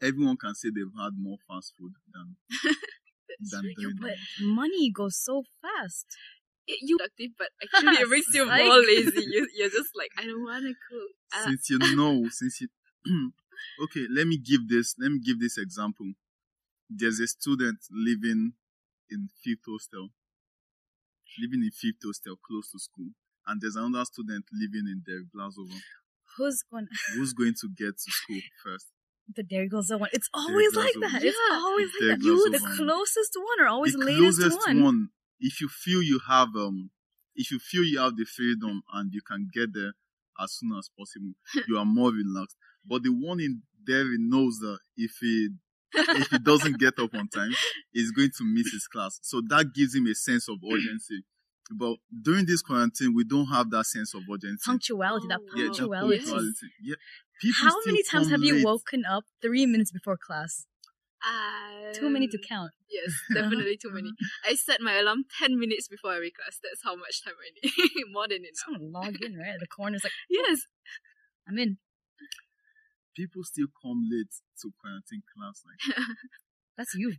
everyone 0.01 0.35
can 0.35 0.53
say 0.55 0.67
they've 0.69 0.91
had 0.99 1.13
more 1.17 1.37
fast 1.47 1.73
food 1.79 1.93
than 2.13 2.35
than 3.39 3.63
Yeah, 3.63 3.75
doing 3.79 3.95
but 4.01 4.11
it. 4.11 4.17
money 4.41 4.91
goes 4.91 5.15
so 5.17 5.43
fast. 5.61 6.05
It- 6.67 6.79
you 6.81 6.97
productive, 6.97 7.31
but 7.37 7.49
actually 7.63 8.03
it 8.03 8.09
makes 8.09 8.33
you 8.33 8.45
more 8.45 8.79
lazy. 8.83 9.23
You, 9.31 9.47
you're 9.55 9.69
just 9.69 9.91
like, 9.95 10.11
I 10.17 10.23
don't 10.27 10.43
want 10.43 10.63
to 10.63 10.73
cook. 10.89 11.11
Uh, 11.35 11.45
Since 11.45 11.69
you 11.69 11.95
know, 11.95 12.27
since 12.29 12.61
you 12.61 12.67
okay, 13.83 14.05
let 14.09 14.27
me 14.27 14.37
give 14.37 14.67
this 14.67 14.95
let 14.99 15.11
me 15.11 15.19
give 15.19 15.39
this 15.39 15.57
example. 15.57 16.13
There's 16.89 17.19
a 17.19 17.27
student 17.27 17.77
living 17.91 18.53
in 19.09 19.29
fifth 19.43 19.65
hostel. 19.67 20.09
Living 21.39 21.63
in 21.63 21.71
fifth 21.71 22.01
hostel 22.03 22.35
close 22.43 22.71
to 22.71 22.79
school. 22.79 23.09
And 23.45 23.61
there's 23.61 23.75
another 23.75 24.05
student 24.05 24.45
living 24.51 24.87
in 24.87 25.03
Derek 25.05 25.27
Blazovo. 25.35 25.79
Who's 26.37 26.63
going 26.63 26.87
Who's 27.15 27.33
going 27.33 27.53
to 27.61 27.69
get 27.77 27.97
to 27.97 28.11
school 28.11 28.41
first? 28.63 28.87
the 29.35 29.43
Dairy 29.43 29.67
Girls 29.67 29.91
one? 29.91 30.09
It's 30.11 30.29
always 30.33 30.75
like 30.75 30.95
Blazo. 30.95 31.11
that. 31.11 31.23
It's 31.23 31.37
always 31.51 31.89
Dairy 31.99 32.11
like 32.13 32.19
that. 32.19 32.25
You, 32.25 32.51
the 32.51 32.59
closest 32.59 33.37
one, 33.37 33.65
or 33.65 33.67
always 33.67 33.93
the 33.93 33.99
latest 33.99 34.39
closest 34.39 34.67
one. 34.67 34.83
one. 34.83 35.09
If 35.39 35.61
you 35.61 35.69
feel 35.69 36.01
you 36.01 36.19
have 36.27 36.49
um, 36.55 36.89
if 37.35 37.51
you 37.51 37.59
feel 37.59 37.83
you 37.83 37.99
have 37.99 38.17
the 38.17 38.25
freedom 38.25 38.81
and 38.93 39.13
you 39.13 39.21
can 39.21 39.49
get 39.53 39.73
there 39.73 39.93
as 40.41 40.53
soon 40.53 40.71
as 40.77 40.89
possible, 40.97 41.33
you 41.67 41.77
are 41.77 41.85
more 41.85 42.11
relaxed. 42.11 42.55
But 42.85 43.03
the 43.03 43.09
one 43.09 43.39
in 43.39 43.61
Derry 43.85 44.17
knows 44.19 44.59
that 44.59 44.79
if 44.97 45.11
he 45.21 45.49
if 45.93 46.27
he 46.29 46.37
doesn't 46.39 46.77
get 46.79 46.99
up 46.99 47.13
on 47.15 47.27
time, 47.29 47.51
he's 47.91 48.11
going 48.11 48.29
to 48.37 48.43
miss 48.43 48.71
his 48.71 48.87
class. 48.87 49.19
So 49.23 49.41
that 49.49 49.73
gives 49.73 49.95
him 49.95 50.05
a 50.07 50.13
sense 50.15 50.47
of 50.47 50.57
urgency. 50.71 51.23
But 51.71 51.97
during 52.23 52.45
this 52.45 52.61
quarantine, 52.61 53.13
we 53.15 53.23
don't 53.23 53.47
have 53.47 53.69
that 53.71 53.85
sense 53.85 54.13
of 54.13 54.21
urgency. 54.31 54.63
Punctuality, 54.65 55.27
that 55.29 55.39
Oh, 55.39 55.45
yeah, 55.55 55.63
that 55.63 55.67
punctuality. 55.69 56.17
punctuality. 56.19 56.67
Yeah. 56.81 56.95
People 57.41 57.69
How 57.69 57.75
many 57.85 58.03
times 58.03 58.29
have 58.31 58.43
you 58.43 58.55
late. 58.55 58.65
woken 58.65 59.03
up 59.05 59.23
three 59.41 59.65
minutes 59.65 59.91
before 59.91 60.17
class? 60.17 60.65
Um, 61.27 61.93
Too 61.93 62.09
many 62.09 62.27
to 62.29 62.37
count. 62.37 62.71
Yes, 62.89 63.11
definitely 63.33 63.77
too 63.77 63.91
many. 63.91 64.11
I 64.47 64.55
set 64.55 64.79
my 64.81 64.97
alarm 64.99 65.25
10 65.39 65.59
minutes 65.59 65.87
before 65.87 66.13
every 66.13 66.31
class. 66.31 66.59
That's 66.63 66.81
how 66.83 66.95
much 66.95 67.23
time 67.23 67.33
I 67.35 67.49
need. 67.53 68.05
More 68.11 68.27
than 68.27 68.43
Just 68.43 68.63
enough. 68.67 68.81
want 68.81 68.93
to 68.93 68.99
log 69.19 69.21
in, 69.21 69.37
right? 69.37 69.59
The 69.59 69.67
corner's 69.67 70.03
like, 70.03 70.13
Yes. 70.29 70.59
I'm 71.47 71.57
in. 71.57 71.77
People 73.15 73.43
still 73.43 73.67
come 73.83 74.07
late 74.09 74.31
to 74.61 74.71
quarantine 74.79 75.23
class. 75.35 75.63
Like 75.65 76.07
That's 76.77 76.93
you. 76.95 77.13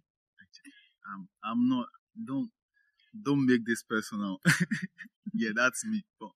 I'm 1.13 1.29
I'm 1.45 1.69
not 1.69 1.87
don't 2.27 2.51
don't 3.23 3.45
make 3.47 3.67
this 3.67 3.83
personal. 3.83 4.39
yeah, 5.35 5.51
that's 5.55 5.85
me. 5.85 6.05
But 6.19 6.31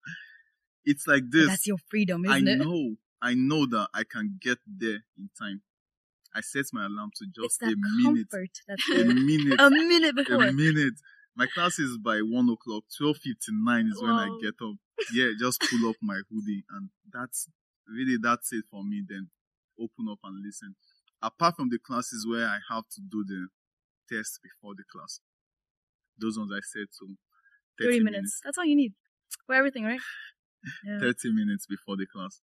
it's 0.85 1.07
like 1.07 1.22
this. 1.31 1.48
That's 1.48 1.66
your 1.66 1.79
freedom, 1.88 2.24
I 2.29 2.37
isn't 2.37 2.48
it? 2.48 2.61
I 2.61 2.64
know 2.64 2.96
I 3.22 3.35
know 3.35 3.66
that 3.66 3.88
I 3.94 4.03
can 4.05 4.38
get 4.40 4.59
there 4.66 5.05
in 5.16 5.31
time. 5.38 5.62
I 6.35 6.40
set 6.40 6.66
my 6.73 6.87
alarm 6.87 7.11
to 7.16 7.27
just 7.35 7.62
a 7.62 7.66
minute. 8.03 8.29
A 8.33 9.05
minute. 9.05 9.61
a 9.61 9.70
minute 9.70 10.16
before. 10.16 10.44
a 10.44 10.53
minute. 10.53 10.94
My 11.37 11.47
class 11.47 11.79
is 11.79 11.99
by 11.99 12.18
one 12.18 12.49
o'clock. 12.49 12.85
Twelve 12.97 13.16
fifty 13.16 13.53
nine 13.53 13.87
is 13.87 14.01
when 14.03 14.12
I 14.12 14.29
get 14.40 14.55
up. 14.62 14.75
Yeah, 15.12 15.31
just 15.38 15.61
pull 15.61 15.90
up 15.90 15.97
my 16.03 16.20
hoodie 16.31 16.64
and 16.70 16.90
that's 17.12 17.49
really 17.88 18.16
that's 18.20 18.53
it 18.53 18.64
for 18.70 18.83
me. 18.85 19.03
Then 19.09 19.29
open 19.81 20.07
up 20.11 20.18
and 20.25 20.42
listen. 20.44 20.77
Apart 21.23 21.57
from 21.57 21.70
the 21.70 21.79
classes 21.79 22.27
where 22.29 22.47
I 22.47 22.59
have 22.70 22.85
to 22.94 23.01
do 23.01 23.25
the 23.27 23.49
test 24.14 24.40
before 24.42 24.75
the 24.77 24.85
class, 24.92 25.20
those 26.20 26.38
ones 26.38 26.53
I 26.55 26.61
said 26.62 26.87
to 27.01 27.16
30 27.83 28.01
minutes. 28.01 28.40
That's 28.44 28.59
all 28.59 28.64
you 28.64 28.77
need 28.77 28.92
for 29.47 29.55
everything, 29.55 29.85
right? 29.85 30.01
Yeah. 30.87 31.01
30 31.01 31.33
minutes 31.33 31.66
before 31.66 31.97
the 31.97 32.07
class. 32.07 32.40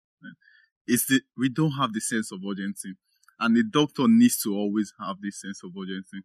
It's 0.87 1.07
the, 1.07 1.21
we 1.37 1.51
don't 1.51 1.73
have 1.73 1.93
the 1.93 2.01
sense 2.01 2.33
of 2.33 2.41
urgency. 2.49 2.95
And 3.41 3.57
the 3.57 3.63
doctor 3.63 4.07
needs 4.09 4.41
to 4.43 4.55
always 4.55 4.93
have 5.01 5.17
this 5.23 5.41
sense 5.41 5.63
of 5.63 5.71
urgency. 5.81 6.23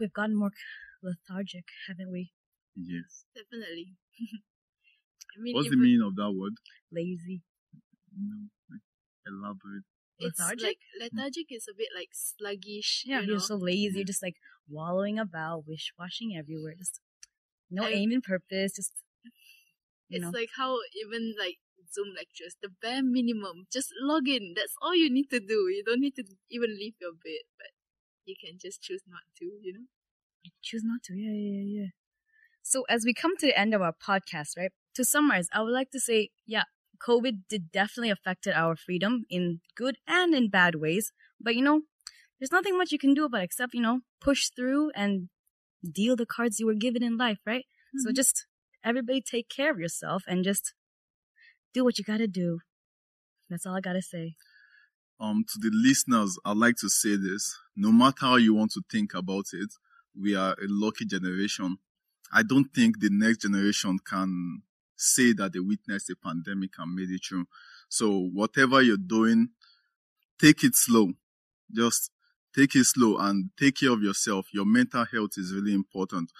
We've 0.00 0.12
gotten 0.12 0.36
more 0.36 0.50
lethargic, 1.02 1.64
haven't 1.88 2.10
we? 2.10 2.32
Yes. 2.74 3.24
Definitely. 3.34 3.94
I 5.38 5.42
mean, 5.42 5.54
What's 5.54 5.68
the 5.68 5.74
even- 5.74 5.82
meaning 5.82 6.02
of 6.06 6.16
that 6.16 6.32
word? 6.32 6.54
Lazy. 6.92 7.42
No. 8.16 8.48
like, 8.70 8.80
Elaborate. 9.26 9.84
It's 10.18 10.38
Lethargic? 10.38 10.64
like 10.66 10.78
lethargic 11.00 11.46
is 11.50 11.66
a 11.70 11.74
bit 11.76 11.88
like 11.96 12.10
sluggish. 12.12 13.04
Yeah, 13.06 13.20
you 13.20 13.28
you're 13.28 13.38
so 13.40 13.56
lazy. 13.56 13.98
You're 13.98 14.04
just 14.04 14.22
like 14.22 14.34
wallowing 14.68 15.18
about, 15.18 15.64
wish 15.66 15.92
washing 15.98 16.36
everywhere. 16.36 16.74
Just 16.76 17.00
no 17.70 17.84
I- 17.84 17.90
aim 17.90 18.10
and 18.10 18.22
purpose. 18.22 18.72
Just 18.76 18.92
you 20.08 20.16
It's 20.16 20.22
know. 20.24 20.30
like 20.30 20.50
how 20.56 20.76
even 21.02 21.34
like 21.38 21.56
Zoom 21.92 22.14
lectures, 22.16 22.56
the 22.62 22.68
bare 22.82 23.02
minimum, 23.02 23.66
just 23.72 23.92
log 24.00 24.28
in. 24.28 24.54
That's 24.56 24.74
all 24.80 24.94
you 24.94 25.10
need 25.10 25.30
to 25.30 25.40
do. 25.40 25.68
You 25.68 25.82
don't 25.84 26.00
need 26.00 26.14
to 26.16 26.24
even 26.50 26.70
leave 26.78 26.94
your 27.00 27.12
bed, 27.12 27.44
but 27.58 27.70
you 28.24 28.34
can 28.40 28.58
just 28.58 28.82
choose 28.82 29.02
not 29.08 29.22
to, 29.38 29.44
you 29.44 29.72
know? 29.72 29.86
choose 30.62 30.82
not 30.84 31.02
to. 31.04 31.14
Yeah, 31.14 31.32
yeah, 31.32 31.80
yeah. 31.80 31.88
So 32.62 32.84
as 32.88 33.04
we 33.04 33.14
come 33.14 33.36
to 33.38 33.46
the 33.46 33.58
end 33.58 33.74
of 33.74 33.82
our 33.82 33.92
podcast, 33.92 34.56
right? 34.56 34.70
To 34.94 35.04
summarize, 35.04 35.48
I 35.52 35.62
would 35.62 35.72
like 35.72 35.90
to 35.92 36.00
say, 36.00 36.30
yeah, 36.46 36.64
COVID 37.06 37.42
did 37.48 37.72
definitely 37.72 38.10
affected 38.10 38.54
our 38.54 38.76
freedom 38.76 39.24
in 39.30 39.60
good 39.76 39.96
and 40.06 40.34
in 40.34 40.50
bad 40.50 40.76
ways. 40.76 41.12
But 41.40 41.56
you 41.56 41.62
know, 41.62 41.82
there's 42.38 42.52
nothing 42.52 42.76
much 42.76 42.92
you 42.92 42.98
can 42.98 43.14
do 43.14 43.24
about 43.24 43.42
it 43.42 43.44
except, 43.44 43.74
you 43.74 43.80
know, 43.80 44.00
push 44.20 44.48
through 44.54 44.90
and 44.94 45.28
deal 45.90 46.16
the 46.16 46.26
cards 46.26 46.60
you 46.60 46.66
were 46.66 46.74
given 46.74 47.02
in 47.02 47.16
life, 47.16 47.38
right? 47.46 47.64
So 47.96 48.08
mm-hmm. 48.08 48.14
just 48.14 48.46
everybody 48.84 49.20
take 49.22 49.48
care 49.48 49.70
of 49.70 49.78
yourself 49.78 50.24
and 50.26 50.44
just 50.44 50.74
do 51.72 51.84
what 51.84 51.98
you 51.98 52.04
gotta 52.04 52.26
do. 52.26 52.60
That's 53.48 53.66
all 53.66 53.76
I 53.76 53.80
gotta 53.80 54.02
say. 54.02 54.34
Um, 55.18 55.44
to 55.52 55.58
the 55.58 55.70
listeners, 55.72 56.38
I'd 56.44 56.56
like 56.56 56.76
to 56.76 56.88
say 56.88 57.16
this. 57.16 57.58
No 57.76 57.92
matter 57.92 58.26
how 58.26 58.36
you 58.36 58.54
want 58.54 58.72
to 58.72 58.82
think 58.90 59.14
about 59.14 59.46
it, 59.52 59.68
we 60.18 60.34
are 60.34 60.52
a 60.52 60.66
lucky 60.66 61.04
generation. 61.04 61.76
I 62.32 62.42
don't 62.42 62.72
think 62.74 63.00
the 63.00 63.10
next 63.10 63.42
generation 63.42 63.98
can 63.98 64.62
say 64.96 65.32
that 65.34 65.52
they 65.52 65.60
witnessed 65.60 66.10
a 66.10 66.16
pandemic 66.16 66.70
and 66.78 66.94
made 66.94 67.10
it 67.10 67.22
through. 67.26 67.46
So 67.88 68.30
whatever 68.32 68.80
you're 68.82 68.96
doing, 68.96 69.50
take 70.40 70.62
it 70.64 70.74
slow. 70.74 71.12
Just 71.72 72.10
take 72.54 72.74
it 72.76 72.84
slow 72.84 73.18
and 73.18 73.50
take 73.58 73.76
care 73.76 73.92
of 73.92 74.02
yourself. 74.02 74.46
Your 74.52 74.66
mental 74.66 75.04
health 75.04 75.32
is 75.36 75.52
really 75.52 75.74
important. 75.74 76.30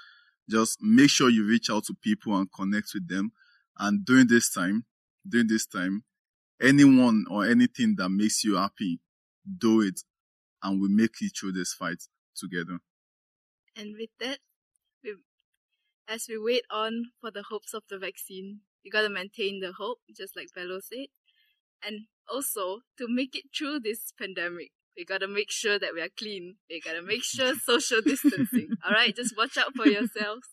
Just 0.49 0.79
make 0.81 1.11
sure 1.11 1.29
you 1.29 1.47
reach 1.47 1.71
out 1.71 1.85
to 1.85 1.95
people 1.95 2.37
and 2.37 2.53
connect 2.53 2.93
with 2.95 3.09
them. 3.09 3.33
And 3.79 4.05
during 4.05 4.27
this 4.27 4.51
time, 4.51 4.85
during 5.29 5.49
this 5.49 5.67
time, 5.67 6.05
anyone 6.61 7.25
or 7.31 7.47
anything 7.47 7.95
that 7.99 8.09
makes 8.09 8.45
you 8.45 8.57
happy, 8.57 9.01
do 9.59 9.81
it, 9.81 10.01
and 10.63 10.81
we 10.81 10.89
make 10.89 11.15
it 11.21 11.33
through 11.39 11.53
this 11.53 11.73
fight 11.73 12.03
together. 12.37 12.79
And 13.77 13.95
with 13.99 14.11
that, 14.21 14.39
we, 15.03 15.17
as 16.09 16.27
we 16.29 16.39
wait 16.39 16.65
on 16.71 17.13
for 17.21 17.31
the 17.31 17.45
hopes 17.49 17.75
of 17.75 17.85
the 17.89 17.99
vaccine, 17.99 18.61
you 18.83 18.91
gotta 18.91 19.11
maintain 19.11 19.61
the 19.61 19.73
hope, 19.73 19.99
just 20.17 20.37
like 20.37 20.49
Bello 20.55 20.81
said. 20.81 21.07
And 21.83 22.07
also, 22.31 22.81
to 22.99 23.07
make 23.09 23.35
it 23.35 23.45
through 23.57 23.81
this 23.81 24.13
pandemic, 24.19 24.71
we 24.97 25.05
gotta 25.05 25.29
make 25.29 25.51
sure 25.51 25.79
that 25.79 25.95
we 25.95 26.01
are 26.01 26.09
clean. 26.19 26.57
We 26.69 26.81
gotta 26.81 27.03
make 27.03 27.25
sure 27.25 27.55
social 27.65 28.01
distancing. 28.03 28.69
Alright, 28.85 29.17
just 29.17 29.37
watch 29.37 29.57
out 29.57 29.75
for 29.75 29.87
yourselves. 29.87 30.49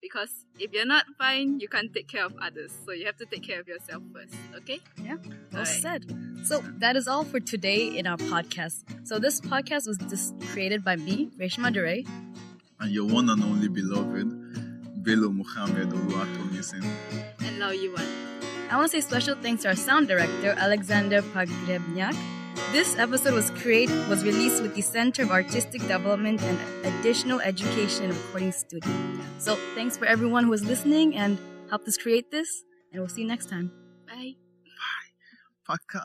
Because 0.00 0.44
if 0.58 0.72
you're 0.72 0.86
not 0.86 1.04
fine, 1.18 1.58
you 1.58 1.68
can't 1.68 1.92
take 1.92 2.06
care 2.08 2.24
of 2.24 2.34
others. 2.40 2.72
So 2.84 2.92
you 2.92 3.06
have 3.06 3.16
to 3.16 3.26
take 3.26 3.42
care 3.42 3.60
of 3.60 3.66
yourself 3.66 4.02
first, 4.12 4.34
okay? 4.56 4.80
Yeah. 5.02 5.16
Well 5.52 5.62
Alright. 5.62 5.66
said. 5.66 6.04
So 6.44 6.60
that 6.78 6.96
is 6.96 7.08
all 7.08 7.24
for 7.24 7.40
today 7.40 7.88
in 7.96 8.06
our 8.06 8.16
podcast. 8.18 8.84
So 9.06 9.18
this 9.18 9.40
podcast 9.40 9.86
was 9.86 9.98
just 10.08 10.38
created 10.52 10.84
by 10.84 10.96
me, 10.96 11.30
Reshma 11.38 11.74
Durai. 11.74 12.06
And 12.78 12.90
your 12.92 13.06
one 13.08 13.30
and 13.30 13.42
only 13.42 13.68
beloved, 13.68 15.02
Bello 15.02 15.30
Muhammad 15.30 15.88
Oluwatomisin. 15.90 16.84
And 17.40 17.58
Law 17.58 17.70
Yi 17.70 17.88
Wan. 17.88 18.04
I 18.70 18.76
want 18.76 18.90
to 18.90 19.00
say 19.00 19.00
special 19.00 19.34
thanks 19.36 19.62
to 19.62 19.68
our 19.68 19.76
sound 19.76 20.08
director, 20.08 20.54
Alexander 20.58 21.22
Pogrebnyak. 21.22 22.14
This 22.72 22.96
episode 22.96 23.34
was 23.34 23.50
created 23.50 24.08
was 24.08 24.24
released 24.24 24.62
with 24.62 24.74
the 24.74 24.80
Center 24.80 25.22
of 25.22 25.30
Artistic 25.30 25.82
Development 25.82 26.40
and 26.42 26.58
Additional 26.86 27.40
Education 27.40 28.08
Recording 28.08 28.52
Studio. 28.52 28.92
So 29.38 29.56
thanks 29.74 29.96
for 29.96 30.06
everyone 30.06 30.44
who 30.44 30.50
was 30.50 30.64
listening 30.64 31.16
and 31.16 31.38
helped 31.68 31.86
us 31.86 31.96
create 31.96 32.30
this, 32.30 32.64
and 32.92 33.00
we'll 33.00 33.08
see 33.08 33.22
you 33.22 33.28
next 33.28 33.50
time. 33.50 33.70
Bye. 34.06 34.36
Bye. 34.64 35.10
Paka. 35.66 36.04